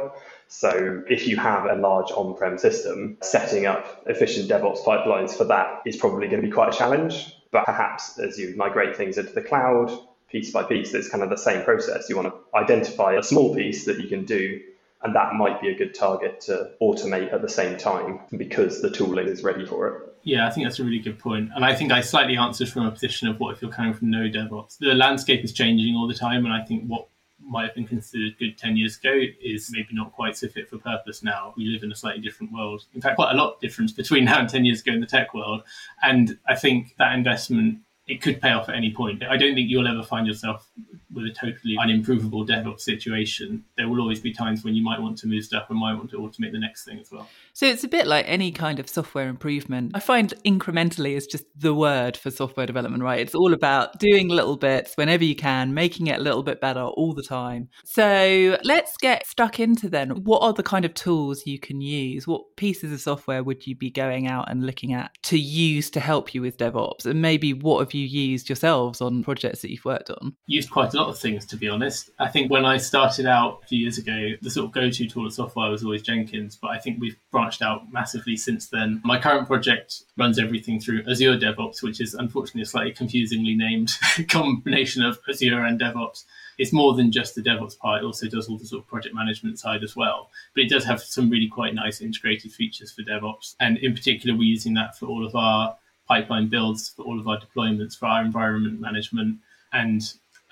So 0.52 1.04
if 1.08 1.28
you 1.28 1.38
have 1.38 1.66
a 1.66 1.76
large 1.76 2.12
on-prem 2.12 2.58
system, 2.58 3.18
setting 3.22 3.68
up 3.68 4.04
efficient 4.08 4.50
DevOps 4.50 4.84
pipelines 4.84 5.32
for 5.32 5.44
that 5.46 5.84
is 5.86 5.96
probably 5.96 6.28
going 6.28 6.42
to 6.42 6.48
be 6.48 6.52
quite 6.52 6.74
a 6.74 6.78
challenge. 6.78 7.36
But 7.52 7.66
perhaps 7.66 8.18
as 8.18 8.38
you 8.38 8.56
migrate 8.58 8.98
things 8.98 9.18
into 9.18 9.32
the 9.32 9.44
cloud, 9.44 9.92
piece 10.30 10.52
by 10.52 10.64
piece, 10.64 10.94
it's 10.94 11.08
kind 11.08 11.24
of 11.24 11.30
the 11.30 11.38
same 11.38 11.64
process. 11.64 12.10
You 12.10 12.16
want 12.16 12.30
to 12.30 12.58
identify 12.58 13.14
a 13.14 13.24
small 13.24 13.54
piece 13.56 13.86
that 13.86 14.00
you 14.00 14.08
can 14.08 14.26
do 14.26 14.60
And 15.02 15.16
that 15.16 15.34
might 15.34 15.62
be 15.62 15.70
a 15.70 15.76
good 15.76 15.96
target 15.96 16.42
to 16.42 16.72
automate 16.82 17.32
at 17.34 17.42
the 17.42 17.50
same 17.50 17.78
time 17.78 18.20
because 18.36 18.82
the 18.82 18.90
tooling 18.90 19.28
is 19.28 19.44
ready 19.44 19.66
for 19.66 19.88
it. 19.88 20.16
Yeah, 20.24 20.46
I 20.46 20.52
think 20.52 20.68
that's 20.68 20.80
a 20.80 20.84
really 20.84 21.00
good 21.00 21.18
point. 21.18 21.52
And 21.56 21.64
I 21.64 21.74
think 21.74 21.94
I 21.94 22.02
slightly 22.02 22.36
answered 22.36 22.68
from 22.68 22.86
a 22.86 22.92
position 22.92 23.30
of 23.30 23.40
what 23.40 23.56
if 23.56 23.62
you're 23.62 23.72
coming 23.72 23.94
from 23.94 24.12
no 24.12 24.28
DevOps. 24.28 24.78
The 24.78 24.94
landscape 24.94 25.46
is 25.46 25.54
changing 25.54 25.96
all 25.96 26.08
the 26.08 26.14
time. 26.14 26.44
And 26.44 26.54
I 26.54 26.66
think 26.66 26.86
what 26.88 27.08
might 27.44 27.66
have 27.66 27.76
been 27.76 27.88
considered 27.88 28.38
good 28.38 28.58
10 28.58 28.78
years 28.78 28.98
ago 28.98 29.22
is 29.42 29.70
maybe 29.72 29.90
not 29.92 30.12
quite 30.12 30.38
so 30.38 30.48
fit 30.48 30.70
for 30.70 30.78
purpose 30.78 31.24
now. 31.24 31.54
We 31.58 31.66
live 31.66 31.84
in 31.84 31.92
a 31.92 31.96
slightly 31.96 32.22
different 32.22 32.52
world. 32.54 32.86
In 32.94 33.02
fact, 33.02 33.16
quite 33.16 33.32
a 33.32 33.36
lot 33.36 33.54
of 33.54 33.60
difference 33.60 33.92
between 33.92 34.26
now 34.26 34.40
and 34.40 34.50
10 34.50 34.66
years 34.66 34.82
ago 34.82 34.94
in 34.94 35.02
the 35.02 35.08
tech 35.08 35.34
world. 35.34 35.64
And 36.04 36.38
I 36.48 36.56
think 36.56 36.96
that 36.98 37.14
investment 37.14 37.80
it 38.08 38.22
could 38.22 38.42
pay 38.42 38.52
off 38.52 38.70
at 38.70 38.76
any 38.76 38.92
point. 38.92 39.24
I 39.24 39.38
don't 39.38 39.54
think 39.54 39.70
you'll 39.70 39.88
ever 39.88 40.04
find 40.04 40.26
yourself 40.26 40.68
with 41.14 41.26
a 41.26 41.32
totally 41.32 41.78
unimprovable 41.78 42.48
DevOps 42.48 42.82
situation. 42.82 43.64
There 43.78 43.88
will 43.90 44.00
always 44.00 44.20
be 44.20 44.34
times 44.34 44.64
when 44.64 44.76
you 44.76 44.84
might 44.84 45.02
want 45.02 45.18
to 45.20 45.28
move 45.28 45.44
stuff 45.44 45.70
and 45.70 45.80
might 45.80 45.96
want 45.96 46.10
to 46.12 46.18
automate 46.18 46.52
the 46.52 46.60
next 46.60 46.86
thing 46.86 47.00
as 47.00 47.12
well. 47.12 47.28
So 47.54 47.66
it's 47.66 47.84
a 47.84 47.88
bit 47.88 48.08
like 48.08 48.26
any 48.28 48.52
kind 48.52 48.80
of 48.80 48.88
software 48.88 49.28
improvement. 49.28 49.92
I 49.96 50.00
find 50.00 50.34
incrementally 50.46 51.16
is 51.16 51.28
just 51.28 51.46
the 51.56 51.74
word 51.74 52.16
for 52.16 52.32
software 52.32 52.66
development, 52.66 53.04
right? 53.04 53.20
It's 53.20 53.36
all 53.36 53.54
about 53.54 54.00
doing 54.00 54.30
little 54.30 54.58
bits 54.58 54.96
whenever 54.96 55.24
you 55.24 55.36
can, 55.36 55.74
making 55.74 56.08
it 56.08 56.20
a 56.20 56.22
little 56.22 56.44
bit 56.44 56.62
better 56.62 56.82
all 56.82 57.14
the 57.14 57.24
time. 57.24 57.70
So 57.86 58.58
let's 58.64 58.96
get 58.98 59.26
stuck 59.28 59.60
into 59.60 59.90
then. 59.90 60.12
What 60.24 60.42
are 60.42 60.54
the 60.54 60.64
kind 60.64 60.86
of 60.86 60.94
tools 60.94 61.46
you 61.46 61.60
can 61.60 61.82
use? 61.82 62.28
What 62.28 62.56
pieces 62.56 62.92
of 62.92 63.02
software 63.02 63.44
would 63.44 63.66
you 63.66 63.76
be 63.76 63.90
going 63.90 64.28
out 64.28 64.50
and 64.50 64.66
looking 64.66 64.94
at 64.94 65.12
to 65.24 65.40
use 65.40 65.90
to 65.92 66.00
help 66.00 66.34
you 66.34 66.42
with 66.42 66.58
DevOps? 66.58 67.06
And 67.06 67.22
maybe 67.22 67.54
what 67.54 67.80
have 67.80 67.94
you 67.94 68.06
used 68.06 68.48
yourselves 68.48 69.02
on 69.02 69.24
projects 69.24 69.62
that 69.62 69.72
you've 69.72 69.86
worked 69.86 70.12
on? 70.12 70.36
Used 70.46 70.70
quite 70.70 70.94
a 70.94 70.99
lot 71.00 71.10
of 71.10 71.20
things, 71.20 71.46
to 71.48 71.58
be 71.58 71.70
honest. 71.70 72.10
I 72.20 72.28
think 72.28 72.52
when 72.52 72.66
I 72.66 72.78
started 72.78 73.26
out 73.26 73.62
a 73.64 73.68
few 73.68 73.80
years 73.80 73.98
ago, 73.98 74.32
the 74.42 74.50
sort 74.50 74.66
of 74.66 74.72
go 74.72 74.90
to 74.90 75.08
tool 75.08 75.26
of 75.26 75.34
Softwire 75.34 75.72
was 75.72 75.84
always 75.84 76.02
Jenkins, 76.02 76.58
but 76.62 76.72
I 76.72 76.80
think 76.80 77.00
we've 77.00 77.18
branched 77.32 77.62
out 77.62 77.92
massively 77.92 78.38
since 78.38 78.68
then. 78.68 79.02
My 79.04 79.20
current 79.20 79.48
project 79.48 80.04
runs 80.18 80.40
everything 80.40 80.80
through 80.80 81.04
Azure 81.10 81.38
DevOps, 81.38 81.82
which 81.82 82.02
is 82.02 82.14
unfortunately 82.14 82.64
a 82.64 82.66
slightly 82.66 82.94
confusingly 82.94 83.56
named 83.56 83.92
combination 84.30 85.04
of 85.04 85.20
Azure 85.30 85.64
and 85.64 85.80
DevOps 85.80 86.26
it's 86.60 86.74
more 86.74 86.94
than 86.94 87.12
just 87.12 87.36
the 87.36 87.42
DevOps 87.42 87.80
part. 87.80 88.04
It 88.04 88.06
also 88.06 88.28
does 88.28 88.50
all 88.50 88.58
the 88.58 88.66
sort 88.66 88.84
of 88.84 88.88
project 88.88 89.16
management 89.16 89.58
side 89.58 89.82
as 89.82 89.96
well. 89.96 90.30
But 90.54 90.64
it 90.66 90.70
does 90.70 90.84
have 90.84 91.02
some 91.02 91.30
really 91.30 91.48
quite 91.48 91.74
nice 91.74 92.02
integrated 92.02 92.52
features 92.52 92.92
for 92.92 93.02
DevOps. 93.02 93.56
And 93.62 93.78
in 93.78 93.96
particular, 93.96 94.38
we're 94.38 94.44
using 94.44 94.74
that 94.74 94.98
for 94.98 95.06
all 95.06 95.26
of 95.26 95.36
our 95.36 95.78
pipeline 96.08 96.50
builds 96.50 96.90
for 96.90 97.04
all 97.04 97.18
of 97.20 97.28
our 97.28 97.40
deployments, 97.40 97.98
for 97.98 98.08
our 98.08 98.22
environment 98.22 98.82
management. 98.82 99.38
And 99.72 100.02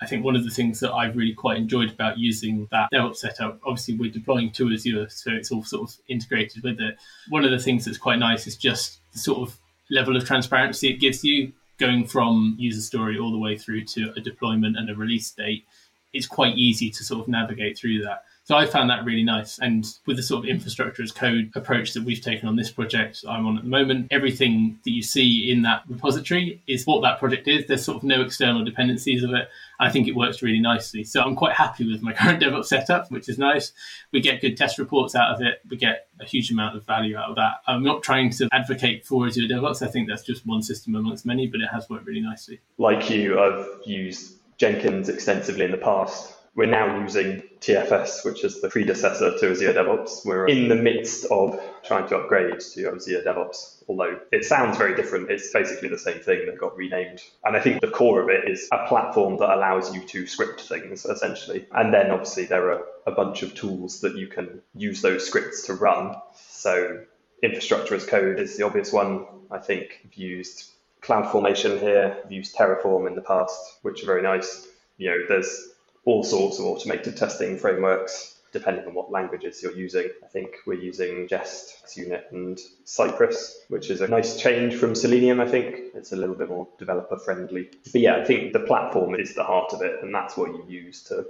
I 0.00 0.06
think 0.06 0.24
one 0.24 0.36
of 0.36 0.44
the 0.44 0.50
things 0.50 0.78
that 0.80 0.92
I've 0.92 1.16
really 1.16 1.34
quite 1.34 1.56
enjoyed 1.56 1.90
about 1.90 2.18
using 2.18 2.68
that 2.70 2.88
DevOps 2.92 3.16
setup, 3.16 3.60
obviously 3.66 3.96
we're 3.96 4.10
deploying 4.12 4.52
to 4.52 4.72
Azure, 4.72 5.08
so 5.08 5.32
it's 5.32 5.50
all 5.50 5.64
sort 5.64 5.90
of 5.90 5.96
integrated 6.08 6.62
with 6.62 6.80
it. 6.80 6.96
One 7.28 7.44
of 7.44 7.50
the 7.50 7.58
things 7.58 7.84
that's 7.84 7.98
quite 7.98 8.18
nice 8.18 8.46
is 8.46 8.56
just 8.56 9.00
the 9.12 9.18
sort 9.18 9.48
of 9.48 9.58
level 9.90 10.16
of 10.16 10.24
transparency 10.24 10.88
it 10.90 11.00
gives 11.00 11.24
you 11.24 11.52
going 11.78 12.06
from 12.06 12.54
user 12.58 12.80
story 12.80 13.18
all 13.18 13.32
the 13.32 13.38
way 13.38 13.56
through 13.56 13.84
to 13.84 14.12
a 14.16 14.20
deployment 14.20 14.76
and 14.76 14.90
a 14.90 14.94
release 14.94 15.30
date. 15.30 15.64
It's 16.12 16.26
quite 16.26 16.56
easy 16.56 16.90
to 16.90 17.04
sort 17.04 17.20
of 17.20 17.28
navigate 17.28 17.78
through 17.78 18.02
that. 18.02 18.24
So 18.48 18.56
I 18.56 18.64
found 18.64 18.88
that 18.88 19.04
really 19.04 19.24
nice. 19.24 19.58
And 19.58 19.86
with 20.06 20.16
the 20.16 20.22
sort 20.22 20.42
of 20.42 20.48
infrastructure 20.48 21.02
as 21.02 21.12
code 21.12 21.52
approach 21.54 21.92
that 21.92 22.02
we've 22.02 22.22
taken 22.22 22.48
on 22.48 22.56
this 22.56 22.70
project 22.70 23.22
I'm 23.28 23.46
on 23.46 23.58
at 23.58 23.64
the 23.64 23.68
moment, 23.68 24.08
everything 24.10 24.78
that 24.84 24.90
you 24.90 25.02
see 25.02 25.52
in 25.52 25.60
that 25.62 25.82
repository 25.86 26.62
is 26.66 26.86
what 26.86 27.02
that 27.02 27.18
project 27.18 27.46
is. 27.46 27.66
There's 27.66 27.84
sort 27.84 27.98
of 27.98 28.04
no 28.04 28.22
external 28.22 28.64
dependencies 28.64 29.22
of 29.22 29.34
it. 29.34 29.50
I 29.78 29.90
think 29.90 30.08
it 30.08 30.16
works 30.16 30.40
really 30.40 30.60
nicely. 30.60 31.04
So 31.04 31.20
I'm 31.20 31.36
quite 31.36 31.56
happy 31.56 31.92
with 31.92 32.00
my 32.00 32.12
current 32.14 32.42
DevOps 32.42 32.64
setup, 32.64 33.10
which 33.10 33.28
is 33.28 33.36
nice. 33.36 33.72
We 34.12 34.22
get 34.22 34.40
good 34.40 34.56
test 34.56 34.78
reports 34.78 35.14
out 35.14 35.34
of 35.34 35.42
it. 35.42 35.60
We 35.68 35.76
get 35.76 36.08
a 36.18 36.24
huge 36.24 36.50
amount 36.50 36.74
of 36.74 36.86
value 36.86 37.18
out 37.18 37.28
of 37.28 37.36
that. 37.36 37.56
I'm 37.66 37.84
not 37.84 38.02
trying 38.02 38.30
to 38.30 38.48
advocate 38.50 39.04
for 39.04 39.26
Azure 39.26 39.42
DevOps. 39.42 39.86
I 39.86 39.90
think 39.90 40.08
that's 40.08 40.22
just 40.22 40.46
one 40.46 40.62
system 40.62 40.94
amongst 40.94 41.26
many, 41.26 41.48
but 41.48 41.60
it 41.60 41.68
has 41.70 41.90
worked 41.90 42.06
really 42.06 42.22
nicely. 42.22 42.60
Like 42.78 43.10
you, 43.10 43.38
I've 43.38 43.66
used 43.84 44.36
Jenkins 44.56 45.10
extensively 45.10 45.66
in 45.66 45.70
the 45.70 45.76
past 45.76 46.37
we're 46.54 46.66
now 46.66 47.00
using 47.00 47.42
TFS, 47.60 48.24
which 48.24 48.44
is 48.44 48.60
the 48.60 48.68
predecessor 48.68 49.38
to 49.38 49.50
Azure 49.50 49.72
DevOps. 49.72 50.24
We're 50.24 50.46
in 50.46 50.68
the 50.68 50.74
midst 50.74 51.24
of 51.26 51.60
trying 51.84 52.08
to 52.08 52.16
upgrade 52.16 52.60
to 52.60 52.88
Azure 52.88 53.22
DevOps, 53.22 53.84
although 53.88 54.18
it 54.32 54.44
sounds 54.44 54.76
very 54.76 54.96
different. 54.96 55.30
It's 55.30 55.52
basically 55.52 55.88
the 55.88 55.98
same 55.98 56.20
thing 56.20 56.46
that 56.46 56.58
got 56.58 56.76
renamed. 56.76 57.22
And 57.44 57.56
I 57.56 57.60
think 57.60 57.80
the 57.80 57.88
core 57.88 58.22
of 58.22 58.28
it 58.28 58.50
is 58.50 58.68
a 58.72 58.86
platform 58.86 59.36
that 59.38 59.50
allows 59.50 59.94
you 59.94 60.02
to 60.02 60.26
script 60.26 60.62
things, 60.62 61.04
essentially. 61.04 61.66
And 61.72 61.92
then 61.92 62.10
obviously 62.10 62.46
there 62.46 62.72
are 62.72 62.84
a 63.06 63.12
bunch 63.12 63.42
of 63.42 63.54
tools 63.54 64.00
that 64.00 64.16
you 64.16 64.26
can 64.26 64.62
use 64.74 65.02
those 65.02 65.26
scripts 65.26 65.66
to 65.66 65.74
run. 65.74 66.16
So 66.34 67.04
infrastructure 67.42 67.94
as 67.94 68.04
code 68.04 68.40
is 68.40 68.56
the 68.56 68.64
obvious 68.64 68.92
one. 68.92 69.26
I 69.50 69.58
think 69.58 70.00
I've 70.04 70.14
used 70.14 70.70
CloudFormation 71.02 71.80
here, 71.80 72.20
I've 72.24 72.32
used 72.32 72.56
Terraform 72.56 73.06
in 73.06 73.14
the 73.14 73.22
past, 73.22 73.78
which 73.82 74.02
are 74.02 74.06
very 74.06 74.22
nice. 74.22 74.66
You 74.96 75.10
know, 75.10 75.18
there's 75.28 75.68
all 76.08 76.24
sorts 76.24 76.58
of 76.58 76.64
automated 76.64 77.18
testing 77.18 77.58
frameworks, 77.58 78.40
depending 78.50 78.86
on 78.86 78.94
what 78.94 79.10
languages 79.10 79.62
you're 79.62 79.76
using. 79.76 80.08
I 80.24 80.26
think 80.26 80.56
we're 80.66 80.80
using 80.80 81.28
Jest, 81.28 81.84
XUnit, 81.86 82.32
and 82.32 82.58
Cypress, 82.86 83.60
which 83.68 83.90
is 83.90 84.00
a 84.00 84.08
nice 84.08 84.40
change 84.40 84.74
from 84.74 84.94
Selenium, 84.94 85.38
I 85.38 85.46
think. 85.46 85.76
It's 85.94 86.12
a 86.12 86.16
little 86.16 86.34
bit 86.34 86.48
more 86.48 86.66
developer 86.78 87.18
friendly. 87.18 87.68
But 87.92 88.00
yeah, 88.00 88.16
I 88.16 88.24
think 88.24 88.54
the 88.54 88.60
platform 88.60 89.16
is 89.16 89.34
the 89.34 89.44
heart 89.44 89.74
of 89.74 89.82
it, 89.82 90.02
and 90.02 90.14
that's 90.14 90.34
what 90.34 90.48
you 90.48 90.64
use 90.66 91.02
to 91.04 91.26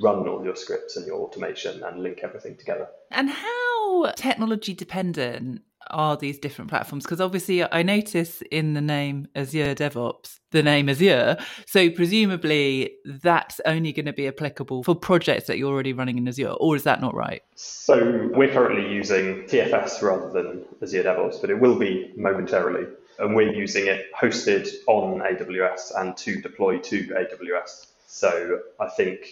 run 0.00 0.26
all 0.26 0.44
your 0.44 0.56
scripts 0.56 0.96
and 0.96 1.06
your 1.06 1.20
automation 1.20 1.84
and 1.84 2.02
link 2.02 2.20
everything 2.24 2.56
together. 2.56 2.88
And 3.12 3.30
how 3.30 4.12
technology 4.16 4.74
dependent 4.74 5.62
are 5.90 6.16
these 6.16 6.38
different 6.38 6.70
platforms? 6.70 7.04
Because 7.04 7.20
obviously, 7.20 7.62
I 7.62 7.82
notice 7.82 8.42
in 8.50 8.74
the 8.74 8.80
name 8.80 9.28
Azure 9.34 9.74
DevOps, 9.74 10.40
the 10.50 10.62
name 10.62 10.88
Azure. 10.88 11.36
So 11.66 11.90
presumably, 11.90 12.92
that's 13.04 13.60
only 13.66 13.92
going 13.92 14.06
to 14.06 14.12
be 14.12 14.28
applicable 14.28 14.84
for 14.84 14.94
projects 14.94 15.46
that 15.46 15.58
you're 15.58 15.72
already 15.72 15.92
running 15.92 16.18
in 16.18 16.28
Azure, 16.28 16.50
or 16.50 16.76
is 16.76 16.84
that 16.84 17.00
not 17.00 17.14
right? 17.14 17.42
So 17.54 18.30
we're 18.34 18.52
currently 18.52 18.92
using 18.92 19.44
TFS 19.44 20.02
rather 20.02 20.30
than 20.30 20.64
Azure 20.82 21.04
DevOps, 21.04 21.40
but 21.40 21.50
it 21.50 21.60
will 21.60 21.78
be 21.78 22.12
momentarily. 22.16 22.86
And 23.18 23.34
we're 23.34 23.52
using 23.52 23.86
it 23.86 24.06
hosted 24.18 24.68
on 24.86 25.20
AWS 25.20 25.92
and 25.96 26.16
to 26.16 26.40
deploy 26.40 26.78
to 26.78 27.06
AWS. 27.08 27.86
So 28.06 28.60
I 28.80 28.88
think 28.88 29.26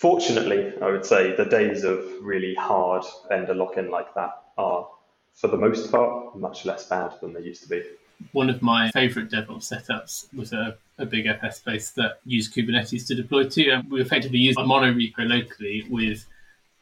Fortunately, 0.00 0.72
I 0.80 0.90
would 0.90 1.04
say 1.04 1.36
the 1.36 1.44
days 1.44 1.84
of 1.84 2.02
really 2.22 2.54
hard 2.54 3.04
vendor 3.28 3.54
lock 3.54 3.76
in 3.76 3.90
like 3.90 4.14
that 4.14 4.30
are 4.56 4.88
for 5.34 5.48
the 5.48 5.56
most 5.56 5.90
part, 5.90 6.36
much 6.36 6.64
less 6.64 6.86
bad 6.88 7.12
than 7.20 7.32
they 7.32 7.40
used 7.40 7.62
to 7.62 7.68
be. 7.68 7.82
One 8.32 8.50
of 8.50 8.60
my 8.60 8.90
favorite 8.90 9.30
DevOps 9.30 9.72
setups 9.72 10.32
was 10.34 10.52
a, 10.52 10.76
a 10.98 11.06
big 11.06 11.26
FS 11.26 11.60
base 11.60 11.90
that 11.92 12.20
used 12.26 12.54
Kubernetes 12.54 13.06
to 13.06 13.14
deploy 13.14 13.44
to. 13.48 13.70
And 13.70 13.90
we 13.90 14.02
effectively 14.02 14.38
used 14.38 14.58
a 14.58 14.66
mono 14.66 14.92
repo 14.92 15.26
locally 15.26 15.86
with 15.88 16.26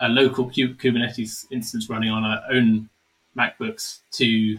a 0.00 0.08
local 0.08 0.50
Kubernetes 0.50 1.46
instance 1.52 1.88
running 1.88 2.10
on 2.10 2.24
our 2.24 2.42
own 2.50 2.88
MacBooks 3.36 4.00
to 4.12 4.58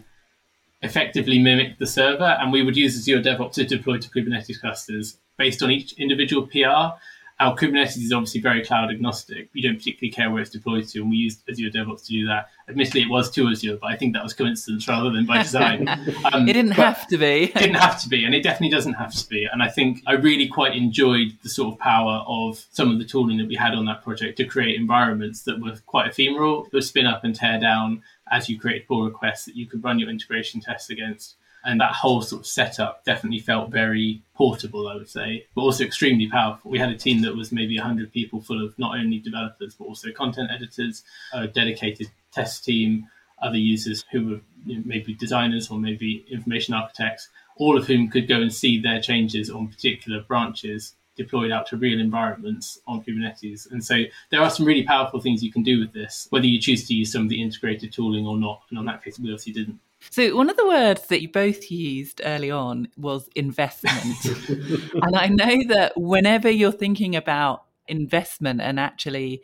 effectively 0.81 1.39
mimic 1.39 1.77
the 1.77 1.87
server. 1.87 2.37
And 2.39 2.51
we 2.51 2.63
would 2.63 2.77
use 2.77 2.97
Azure 2.97 3.21
DevOps 3.21 3.53
to 3.53 3.65
deploy 3.65 3.97
to 3.97 4.09
Kubernetes 4.09 4.59
clusters 4.61 5.17
based 5.37 5.61
on 5.61 5.71
each 5.71 5.93
individual 5.93 6.47
PR 6.47 6.97
our 7.39 7.55
Kubernetes 7.55 7.97
is 7.97 8.11
obviously 8.11 8.41
very 8.41 8.65
cloud 8.65 8.91
agnostic. 8.91 9.49
We 9.53 9.61
don't 9.61 9.77
particularly 9.77 10.11
care 10.11 10.29
where 10.29 10.41
it's 10.41 10.51
deployed 10.51 10.87
to, 10.89 10.99
and 10.99 11.09
we 11.09 11.15
used 11.15 11.41
Azure 11.49 11.69
DevOps 11.69 12.05
to 12.07 12.11
do 12.11 12.27
that. 12.27 12.49
Admittedly, 12.67 13.03
it 13.03 13.09
was 13.09 13.31
to 13.31 13.47
Azure, 13.47 13.77
but 13.77 13.87
I 13.87 13.95
think 13.95 14.13
that 14.13 14.23
was 14.23 14.33
coincidence 14.33 14.87
rather 14.87 15.09
than 15.09 15.25
by 15.25 15.37
design. 15.43 15.87
Um, 15.87 16.49
it 16.49 16.53
didn't 16.53 16.71
have 16.71 17.07
to 17.07 17.17
be. 17.17 17.43
it 17.43 17.53
didn't 17.55 17.75
have 17.75 18.01
to 18.01 18.09
be, 18.09 18.25
and 18.25 18.35
it 18.35 18.43
definitely 18.43 18.75
doesn't 18.75 18.93
have 18.93 19.13
to 19.13 19.29
be. 19.29 19.47
And 19.51 19.63
I 19.63 19.69
think 19.69 20.03
I 20.05 20.13
really 20.13 20.49
quite 20.49 20.75
enjoyed 20.75 21.37
the 21.41 21.49
sort 21.49 21.73
of 21.73 21.79
power 21.79 22.23
of 22.27 22.65
some 22.71 22.91
of 22.91 22.99
the 22.99 23.05
tooling 23.05 23.37
that 23.37 23.47
we 23.47 23.55
had 23.55 23.73
on 23.73 23.85
that 23.85 24.03
project 24.03 24.37
to 24.37 24.45
create 24.45 24.77
environments 24.77 25.43
that 25.43 25.61
were 25.61 25.77
quite 25.85 26.07
ephemeral, 26.09 26.67
that 26.73 26.81
spin 26.81 27.07
up 27.07 27.23
and 27.23 27.33
tear 27.33 27.57
down 27.59 28.03
as 28.31 28.49
you 28.49 28.59
create 28.59 28.85
pull 28.85 29.05
requests 29.05 29.45
that 29.45 29.55
you 29.55 29.65
could 29.65 29.83
run 29.83 29.97
your 29.97 30.09
integration 30.09 30.59
tests 30.59 30.89
against. 30.89 31.35
And 31.65 31.79
that 31.81 31.93
whole 31.93 32.21
sort 32.21 32.41
of 32.41 32.47
setup 32.47 33.03
definitely 33.03 33.39
felt 33.39 33.69
very 33.69 34.21
portable, 34.33 34.87
I 34.87 34.95
would 34.95 35.09
say, 35.09 35.45
but 35.55 35.61
also 35.61 35.83
extremely 35.83 36.27
powerful. 36.27 36.71
We 36.71 36.79
had 36.79 36.89
a 36.89 36.97
team 36.97 37.21
that 37.23 37.35
was 37.35 37.51
maybe 37.51 37.77
100 37.77 38.13
people 38.13 38.41
full 38.41 38.63
of 38.63 38.77
not 38.79 38.97
only 38.97 39.19
developers, 39.19 39.75
but 39.75 39.85
also 39.85 40.11
content 40.11 40.51
editors, 40.51 41.03
a 41.33 41.47
dedicated 41.47 42.07
test 42.31 42.63
team, 42.63 43.07
other 43.41 43.57
users 43.57 44.05
who 44.11 44.25
were 44.25 44.41
you 44.65 44.77
know, 44.77 44.83
maybe 44.85 45.13
designers 45.13 45.69
or 45.69 45.79
maybe 45.79 46.25
information 46.29 46.73
architects, 46.73 47.29
all 47.57 47.77
of 47.77 47.87
whom 47.87 48.09
could 48.09 48.27
go 48.27 48.41
and 48.41 48.53
see 48.53 48.79
their 48.79 49.01
changes 49.01 49.49
on 49.49 49.67
particular 49.67 50.21
branches 50.21 50.95
deployed 51.19 51.51
out 51.51 51.67
to 51.67 51.75
real 51.75 51.99
environments 51.99 52.79
on 52.87 53.03
Kubernetes. 53.03 53.69
And 53.71 53.83
so 53.83 54.03
there 54.31 54.41
are 54.41 54.49
some 54.49 54.65
really 54.65 54.83
powerful 54.83 55.19
things 55.19 55.43
you 55.43 55.51
can 55.51 55.63
do 55.63 55.79
with 55.79 55.91
this, 55.91 56.27
whether 56.29 56.45
you 56.45 56.61
choose 56.61 56.87
to 56.87 56.93
use 56.93 57.11
some 57.11 57.23
of 57.23 57.29
the 57.29 57.41
integrated 57.41 57.91
tooling 57.91 58.25
or 58.25 58.37
not. 58.37 58.61
And 58.69 58.79
on 58.79 58.85
that 58.85 59.03
case, 59.03 59.19
we 59.19 59.25
obviously 59.29 59.53
didn't. 59.53 59.79
So, 60.11 60.35
one 60.35 60.49
of 60.49 60.57
the 60.57 60.67
words 60.67 61.07
that 61.07 61.21
you 61.21 61.29
both 61.29 61.69
used 61.69 62.21
early 62.23 62.49
on 62.49 62.87
was 62.97 63.29
investment. 63.35 64.25
and 64.93 65.15
I 65.15 65.27
know 65.27 65.63
that 65.67 65.93
whenever 65.95 66.49
you're 66.49 66.71
thinking 66.71 67.15
about 67.15 67.65
investment 67.87 68.61
and 68.61 68.79
actually 68.79 69.41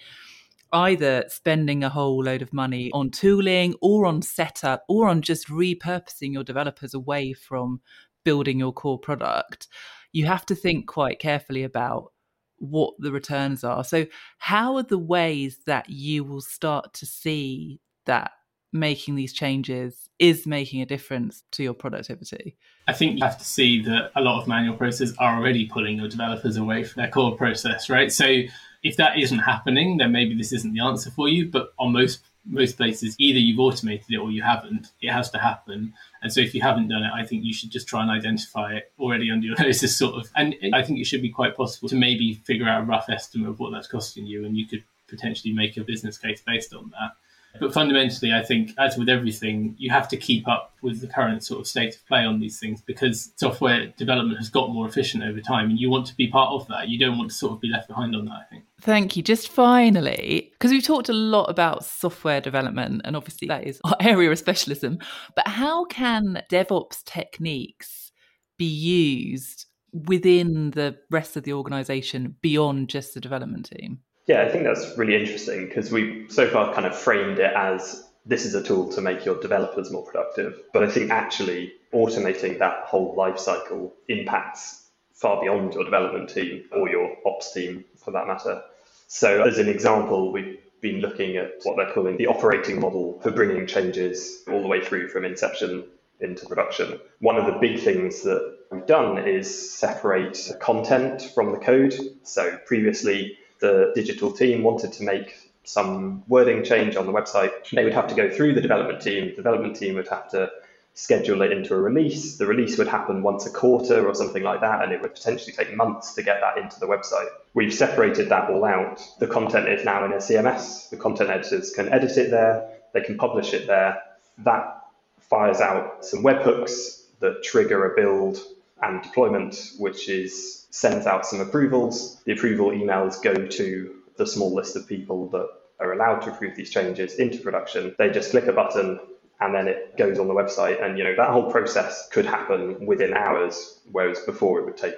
either 0.71 1.25
spending 1.27 1.83
a 1.83 1.89
whole 1.89 2.23
load 2.23 2.41
of 2.41 2.53
money 2.53 2.91
on 2.91 3.09
tooling 3.09 3.75
or 3.81 4.05
on 4.05 4.21
setup 4.21 4.83
or 4.87 5.07
on 5.07 5.21
just 5.21 5.47
repurposing 5.47 6.33
your 6.33 6.43
developers 6.43 6.93
away 6.93 7.33
from 7.33 7.81
building 8.23 8.59
your 8.59 8.73
core 8.73 8.99
product, 8.99 9.67
you 10.11 10.25
have 10.25 10.45
to 10.45 10.55
think 10.55 10.87
quite 10.87 11.19
carefully 11.19 11.63
about 11.63 12.11
what 12.57 12.93
the 12.99 13.11
returns 13.11 13.63
are. 13.63 13.83
So, 13.83 14.05
how 14.37 14.75
are 14.77 14.83
the 14.83 14.97
ways 14.97 15.59
that 15.65 15.89
you 15.89 16.23
will 16.23 16.41
start 16.41 16.93
to 16.95 17.05
see 17.05 17.79
that 18.05 18.31
making 18.75 19.15
these 19.15 19.33
changes 19.33 20.09
is 20.19 20.45
making 20.45 20.81
a 20.81 20.85
difference 20.85 21.43
to 21.51 21.63
your 21.63 21.73
productivity? 21.73 22.57
I 22.87 22.93
think 22.93 23.17
you 23.17 23.23
have 23.23 23.37
to 23.37 23.45
see 23.45 23.81
that 23.83 24.11
a 24.15 24.21
lot 24.21 24.41
of 24.41 24.47
manual 24.47 24.75
processes 24.75 25.15
are 25.17 25.37
already 25.37 25.65
pulling 25.65 25.97
your 25.97 26.09
developers 26.09 26.57
away 26.57 26.83
from 26.83 27.01
their 27.01 27.09
core 27.09 27.35
process, 27.35 27.89
right? 27.89 28.11
So 28.11 28.41
if 28.83 28.97
that 28.97 29.17
isn't 29.17 29.39
happening, 29.39 29.97
then 29.97 30.11
maybe 30.11 30.35
this 30.35 30.51
isn't 30.51 30.73
the 30.73 30.81
answer 30.81 31.09
for 31.09 31.29
you. 31.29 31.47
But 31.47 31.73
on 31.79 31.93
most 31.93 32.19
most 32.47 32.77
places, 32.77 33.15
either 33.17 33.39
you've 33.39 33.59
automated 33.59 34.05
it 34.11 34.17
or 34.17 34.29
you 34.29 34.43
haven't. 34.43 34.91
It 35.01 35.11
has 35.11 35.31
to 35.31 35.39
happen. 35.39 35.93
And 36.21 36.31
so 36.31 36.41
if 36.41 36.53
you 36.53 36.61
haven't 36.61 36.89
done 36.89 37.01
it, 37.01 37.11
I 37.11 37.25
think 37.25 37.43
you 37.43 37.55
should 37.55 37.71
just 37.71 37.87
try 37.87 38.03
and 38.03 38.11
identify 38.11 38.75
it 38.75 38.91
already 38.99 39.31
under 39.31 39.47
your 39.47 39.55
nose 39.59 39.81
as 39.81 39.95
sort 39.97 40.13
of 40.15 40.29
and 40.35 40.55
I 40.73 40.83
think 40.83 40.99
it 40.99 41.05
should 41.05 41.23
be 41.23 41.29
quite 41.29 41.57
possible 41.57 41.89
to 41.89 41.95
maybe 41.95 42.35
figure 42.45 42.67
out 42.67 42.83
a 42.83 42.85
rough 42.85 43.09
estimate 43.09 43.49
of 43.49 43.59
what 43.59 43.71
that's 43.71 43.87
costing 43.87 44.27
you 44.27 44.45
and 44.45 44.55
you 44.55 44.67
could 44.67 44.83
potentially 45.07 45.53
make 45.53 45.77
a 45.77 45.83
business 45.83 46.17
case 46.17 46.41
based 46.45 46.73
on 46.73 46.91
that. 46.91 47.13
But 47.59 47.73
fundamentally, 47.73 48.33
I 48.33 48.43
think, 48.43 48.71
as 48.77 48.97
with 48.97 49.09
everything, 49.09 49.75
you 49.77 49.89
have 49.91 50.07
to 50.09 50.17
keep 50.17 50.47
up 50.47 50.73
with 50.81 51.01
the 51.01 51.07
current 51.07 51.43
sort 51.43 51.59
of 51.59 51.67
state 51.67 51.95
of 51.95 52.05
play 52.07 52.25
on 52.25 52.39
these 52.39 52.59
things 52.59 52.81
because 52.81 53.31
software 53.37 53.87
development 53.97 54.37
has 54.37 54.49
got 54.49 54.71
more 54.71 54.87
efficient 54.87 55.23
over 55.23 55.41
time, 55.41 55.69
and 55.69 55.79
you 55.79 55.89
want 55.89 56.07
to 56.07 56.15
be 56.15 56.27
part 56.27 56.51
of 56.51 56.67
that. 56.67 56.89
You 56.89 56.99
don't 56.99 57.17
want 57.17 57.29
to 57.31 57.35
sort 57.35 57.53
of 57.53 57.61
be 57.61 57.69
left 57.69 57.87
behind 57.87 58.15
on 58.15 58.25
that, 58.25 58.33
I 58.33 58.43
think. 58.49 58.65
Thank 58.81 59.15
you. 59.17 59.23
Just 59.23 59.49
finally, 59.49 60.51
because 60.53 60.71
we've 60.71 60.83
talked 60.83 61.09
a 61.09 61.13
lot 61.13 61.45
about 61.45 61.85
software 61.85 62.41
development, 62.41 63.01
and 63.05 63.15
obviously 63.15 63.47
that 63.47 63.65
is 63.65 63.79
our 63.83 63.97
area 63.99 64.31
of 64.31 64.37
specialism, 64.37 64.99
but 65.35 65.47
how 65.47 65.85
can 65.85 66.43
DevOps 66.51 67.03
techniques 67.03 68.11
be 68.57 68.65
used 68.65 69.65
within 69.91 70.71
the 70.71 70.97
rest 71.09 71.37
of 71.37 71.43
the 71.43 71.53
organization 71.53 72.35
beyond 72.41 72.89
just 72.89 73.13
the 73.13 73.21
development 73.21 73.69
team? 73.71 73.99
Yeah, 74.27 74.41
I 74.41 74.49
think 74.49 74.63
that's 74.63 74.97
really 74.97 75.15
interesting 75.15 75.67
because 75.67 75.91
we 75.91 76.25
so 76.29 76.49
far 76.49 76.73
kind 76.73 76.87
of 76.87 76.97
framed 76.97 77.39
it 77.39 77.53
as 77.55 78.03
this 78.25 78.45
is 78.45 78.55
a 78.55 78.63
tool 78.63 78.91
to 78.93 79.01
make 79.01 79.23
your 79.23 79.39
developers 79.39 79.91
more 79.91 80.03
productive. 80.03 80.59
But 80.73 80.83
I 80.83 80.89
think 80.89 81.11
actually 81.11 81.73
automating 81.93 82.59
that 82.59 82.85
whole 82.85 83.13
life 83.15 83.37
cycle 83.37 83.93
impacts 84.07 84.85
far 85.13 85.41
beyond 85.41 85.73
your 85.73 85.83
development 85.83 86.29
team 86.29 86.65
or 86.71 86.89
your 86.89 87.15
ops 87.25 87.53
team 87.53 87.85
for 88.03 88.11
that 88.11 88.27
matter. 88.27 88.63
So, 89.07 89.43
as 89.43 89.59
an 89.59 89.69
example, 89.69 90.31
we've 90.31 90.59
been 90.81 90.99
looking 91.01 91.37
at 91.37 91.51
what 91.63 91.77
they're 91.77 91.93
calling 91.93 92.17
the 92.17 92.27
operating 92.27 92.79
model 92.79 93.19
for 93.21 93.31
bringing 93.31 93.67
changes 93.67 94.43
all 94.51 94.61
the 94.61 94.67
way 94.67 94.83
through 94.83 95.09
from 95.09 95.23
inception 95.23 95.85
into 96.19 96.45
production. 96.47 96.99
One 97.19 97.37
of 97.37 97.45
the 97.45 97.59
big 97.59 97.79
things 97.79 98.23
that 98.23 98.57
we've 98.71 98.85
done 98.85 99.19
is 99.27 99.73
separate 99.73 100.51
content 100.59 101.21
from 101.35 101.51
the 101.51 101.59
code. 101.59 101.93
So, 102.23 102.57
previously, 102.65 103.37
the 103.59 103.91
digital 103.95 104.31
team 104.31 104.63
wanted 104.63 104.93
to 104.93 105.03
make 105.03 105.51
some 105.63 106.23
wording 106.27 106.63
change 106.63 106.95
on 106.95 107.05
the 107.05 107.11
website, 107.11 107.51
they 107.71 107.83
would 107.83 107.93
have 107.93 108.07
to 108.07 108.15
go 108.15 108.29
through 108.29 108.53
the 108.53 108.61
development 108.61 109.01
team. 109.01 109.29
The 109.29 109.35
development 109.35 109.75
team 109.75 109.95
would 109.95 110.07
have 110.07 110.29
to 110.31 110.51
schedule 110.93 111.41
it 111.41 111.51
into 111.51 111.73
a 111.73 111.77
release. 111.77 112.37
The 112.37 112.45
release 112.45 112.77
would 112.77 112.87
happen 112.87 113.21
once 113.21 113.45
a 113.45 113.49
quarter 113.49 114.07
or 114.07 114.15
something 114.15 114.43
like 114.43 114.61
that, 114.61 114.83
and 114.83 114.93
it 114.93 115.01
would 115.01 115.13
potentially 115.13 115.51
take 115.51 115.75
months 115.75 116.13
to 116.15 116.23
get 116.23 116.39
that 116.41 116.57
into 116.57 116.79
the 116.79 116.85
website. 116.85 117.27
We've 117.53 117.73
separated 117.73 118.29
that 118.29 118.49
all 118.49 118.63
out. 118.63 119.01
The 119.19 119.27
content 119.27 119.67
is 119.67 119.83
now 119.83 120.05
in 120.05 120.13
a 120.13 120.17
CMS. 120.17 120.89
The 120.89 120.97
content 120.97 121.29
editors 121.29 121.71
can 121.71 121.91
edit 121.91 122.17
it 122.17 122.31
there, 122.31 122.69
they 122.93 123.01
can 123.01 123.17
publish 123.17 123.53
it 123.53 123.67
there. 123.67 124.01
That 124.39 124.81
fires 125.19 125.59
out 125.59 126.05
some 126.05 126.23
webhooks 126.23 127.03
that 127.19 127.43
trigger 127.43 127.91
a 127.91 127.95
build 127.95 128.39
and 128.81 129.01
deployment, 129.01 129.71
which 129.77 130.09
is 130.09 130.67
sends 130.69 131.07
out 131.07 131.25
some 131.25 131.39
approvals. 131.39 132.21
The 132.25 132.33
approval 132.33 132.71
emails 132.71 133.21
go 133.21 133.33
to 133.33 133.95
the 134.17 134.27
small 134.27 134.53
list 134.53 134.75
of 134.75 134.87
people 134.87 135.29
that 135.29 135.47
are 135.79 135.93
allowed 135.93 136.19
to 136.19 136.31
approve 136.31 136.55
these 136.55 136.69
changes 136.69 137.15
into 137.15 137.39
production. 137.39 137.95
They 137.97 138.09
just 138.09 138.31
click 138.31 138.47
a 138.47 138.53
button 138.53 138.99
and 139.39 139.53
then 139.53 139.67
it 139.67 139.97
goes 139.97 140.19
on 140.19 140.27
the 140.27 140.33
website. 140.33 140.83
And 140.83 140.97
you 140.97 141.03
know 141.03 141.15
that 141.15 141.29
whole 141.29 141.51
process 141.51 142.07
could 142.11 142.25
happen 142.25 142.85
within 142.85 143.13
hours, 143.13 143.79
whereas 143.91 144.19
before 144.21 144.59
it 144.59 144.65
would 144.65 144.77
take 144.77 144.95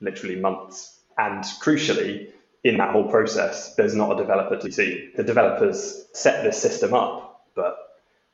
literally 0.00 0.36
months. 0.36 1.00
And 1.18 1.44
crucially, 1.62 2.30
in 2.62 2.78
that 2.78 2.90
whole 2.90 3.08
process, 3.08 3.74
there's 3.74 3.94
not 3.94 4.12
a 4.12 4.16
developer 4.16 4.56
to 4.56 4.72
see. 4.72 5.10
The 5.16 5.24
developers 5.24 6.06
set 6.12 6.44
this 6.44 6.60
system 6.60 6.94
up, 6.94 7.46
but 7.54 7.76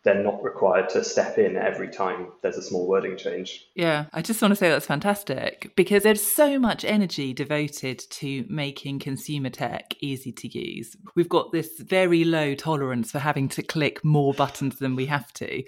they're 0.07 0.23
not 0.23 0.41
required 0.41 0.89
to 0.89 1.03
step 1.03 1.37
in 1.37 1.57
every 1.57 1.89
time 1.89 2.29
there's 2.41 2.57
a 2.57 2.63
small 2.63 2.87
wording 2.87 3.17
change. 3.17 3.67
Yeah, 3.75 4.07
I 4.13 4.23
just 4.23 4.41
want 4.41 4.53
to 4.53 4.57
say 4.57 4.69
that's 4.69 4.87
fantastic 4.87 5.73
because 5.75 6.05
there's 6.05 6.23
so 6.23 6.61
much 6.61 6.85
energy 6.85 7.35
devoted 7.35 7.99
to 8.11 8.47
making 8.49 9.01
consumer 9.01 9.51
tech 9.51 9.97
easy 10.01 10.31
to 10.31 10.59
use. 10.59 10.95
We've 11.17 11.29
got 11.29 11.51
this 11.51 11.81
very 11.81 12.23
low 12.23 12.55
tolerance 12.55 13.11
for 13.11 13.19
having 13.19 13.49
to 13.51 13.65
click 13.65 14.05
more 14.05 14.33
buttons 14.33 14.79
than 14.79 14.95
we 14.95 15.07
have 15.07 15.33
to. 15.35 15.65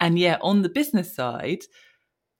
And 0.00 0.18
yet, 0.18 0.40
on 0.42 0.62
the 0.62 0.68
business 0.68 1.14
side, 1.14 1.60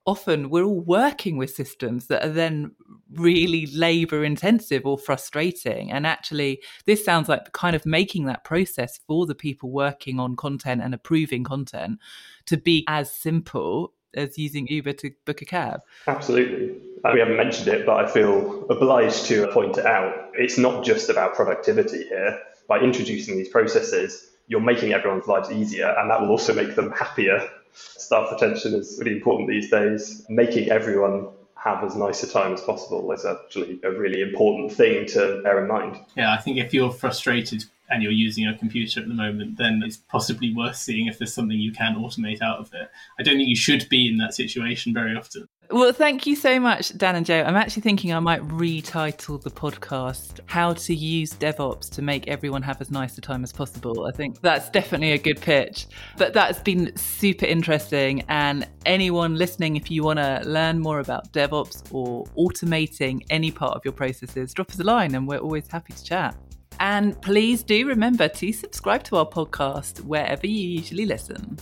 often 0.07 0.51
we're 0.51 0.65
all 0.65 0.81
working 0.81 1.37
with 1.37 1.51
systems 1.51 2.07
that 2.07 2.25
are 2.25 2.33
then 2.33 2.73
really 3.13 3.67
labor 3.67 4.25
intensive 4.25 4.87
or 4.87 4.97
frustrating. 4.97 5.91
And 5.91 6.07
actually, 6.07 6.63
this 6.87 7.05
sounds 7.05 7.29
like 7.29 7.53
kind 7.53 7.75
of 7.75 7.85
making 7.85 8.27
that 8.27 8.45
process 8.45 9.01
for 9.07 9.27
the 9.27 9.35
people 9.35 9.71
working 9.71 10.21
on 10.21 10.37
content 10.37 10.81
and 10.81 10.95
approving 10.95 11.45
content 11.45 11.99
to 12.47 12.57
be 12.57 12.85
as 12.89 13.13
simple 13.13 13.93
as 14.15 14.39
using 14.39 14.67
Uber 14.69 14.93
to 14.95 15.11
book 15.25 15.43
a 15.43 15.45
cab. 15.45 15.81
Absolutely. 16.07 16.77
Uh, 17.05 17.11
we 17.13 17.21
haven't 17.21 17.37
mentioned 17.37 17.69
it, 17.69 17.85
but 17.85 18.05
I 18.05 18.09
feel 18.09 18.67
obliged 18.71 19.27
to 19.27 19.47
point 19.49 19.77
it 19.77 19.85
out. 19.85 20.31
It's 20.35 20.57
not 20.57 20.85
just 20.85 21.11
about 21.11 21.35
productivity 21.35 22.05
here. 22.05 22.41
By 22.69 22.81
introducing 22.81 23.37
these 23.37 23.49
processes, 23.49 24.29
you're 24.49 24.61
making 24.61 24.93
everyone's 24.93 25.27
lives 25.27 25.51
easier, 25.51 25.95
and 25.99 26.11
that 26.11 26.21
will 26.21 26.31
also 26.31 26.55
make 26.55 26.75
them 26.75 26.91
happier 26.93 27.49
Staff 27.77 28.33
retention 28.33 28.75
is 28.75 28.97
really 28.99 29.17
important 29.17 29.49
these 29.49 29.71
days. 29.71 30.25
Making 30.29 30.71
everyone 30.71 31.29
have 31.57 31.83
as 31.83 31.97
nice 31.97 32.23
a 32.23 32.29
time 32.29 32.53
as 32.55 32.61
possible 32.61 33.11
is 33.13 33.25
actually 33.25 33.81
a 33.83 33.91
really 33.91 34.23
important 34.23 34.73
thing 34.73 35.07
to 35.07 35.41
bear 35.43 35.61
in 35.61 35.69
mind. 35.69 35.99
Yeah, 36.17 36.33
I 36.33 36.39
think 36.39 36.59
if 36.59 36.73
you're 36.73 36.93
frustrated 36.93 37.65
and 37.91 38.03
you're 38.03 38.13
using 38.13 38.47
a 38.47 38.57
computer 38.57 39.01
at 39.01 39.09
the 39.09 39.15
moment, 39.15 39.59
then 39.59 39.83
it's 39.85 39.97
possibly 39.97 40.55
worth 40.55 40.77
seeing 40.77 41.07
if 41.07 41.19
there's 41.19 41.35
something 41.35 41.59
you 41.59 41.73
can 41.73 41.95
automate 41.97 42.43
out 42.43 42.59
of 42.59 42.73
it. 42.75 42.89
I 43.19 43.23
don't 43.23 43.37
think 43.37 43.49
you 43.49 43.57
should 43.57 43.89
be 43.89 44.09
in 44.09 44.19
that 44.19 44.35
situation 44.35 44.93
very 44.93 45.17
often. 45.17 45.49
Well, 45.71 45.93
thank 45.93 46.27
you 46.27 46.37
so 46.37 46.61
much, 46.61 46.97
Dan 46.97 47.17
and 47.17 47.27
Joe. 47.27 47.43
I'm 47.43 47.57
actually 47.57 47.83
thinking 47.83 48.13
I 48.13 48.21
might 48.21 48.41
retitle 48.47 49.43
the 49.43 49.51
podcast 49.51 50.39
How 50.47 50.75
to 50.75 50.95
Use 50.95 51.33
DevOps 51.33 51.91
to 51.91 52.03
Make 52.03 52.29
Everyone 52.29 52.63
Have 52.63 52.81
as 52.81 52.91
Nice 52.93 53.19
a 53.19 53.21
Time 53.21 53.43
as 53.43 53.53
Possible. 53.53 54.07
I 54.07 54.13
think 54.13 54.41
that's 54.41 54.71
definitely 54.71 55.13
a 55.13 55.19
good 55.19 55.41
pitch. 55.41 55.89
But 56.17 56.33
that's 56.33 56.61
been 56.61 56.95
super 56.97 57.47
interesting. 57.47 58.23
And 58.29 58.69
anyone 58.85 59.35
listening, 59.35 59.75
if 59.75 59.91
you 59.91 60.05
want 60.05 60.21
to 60.21 60.41
learn 60.45 60.79
more 60.79 61.01
about 61.01 61.33
DevOps 61.33 61.83
or 61.93 62.27
automating 62.39 63.23
any 63.31 63.51
part 63.51 63.75
of 63.75 63.85
your 63.85 63.93
processes, 63.93 64.55
drop 64.55 64.71
us 64.71 64.79
a 64.79 64.85
line 64.85 65.17
and 65.17 65.27
we're 65.27 65.39
always 65.39 65.67
happy 65.67 65.95
to 65.95 66.05
chat. 66.05 66.37
And 66.79 67.21
please 67.23 67.65
do 67.65 67.89
remember 67.89 68.29
to 68.29 68.53
subscribe 68.53 69.03
to 69.05 69.17
our 69.17 69.27
podcast 69.27 70.01
wherever 70.03 70.47
you 70.47 70.69
usually 70.69 71.07
listen. 71.07 71.59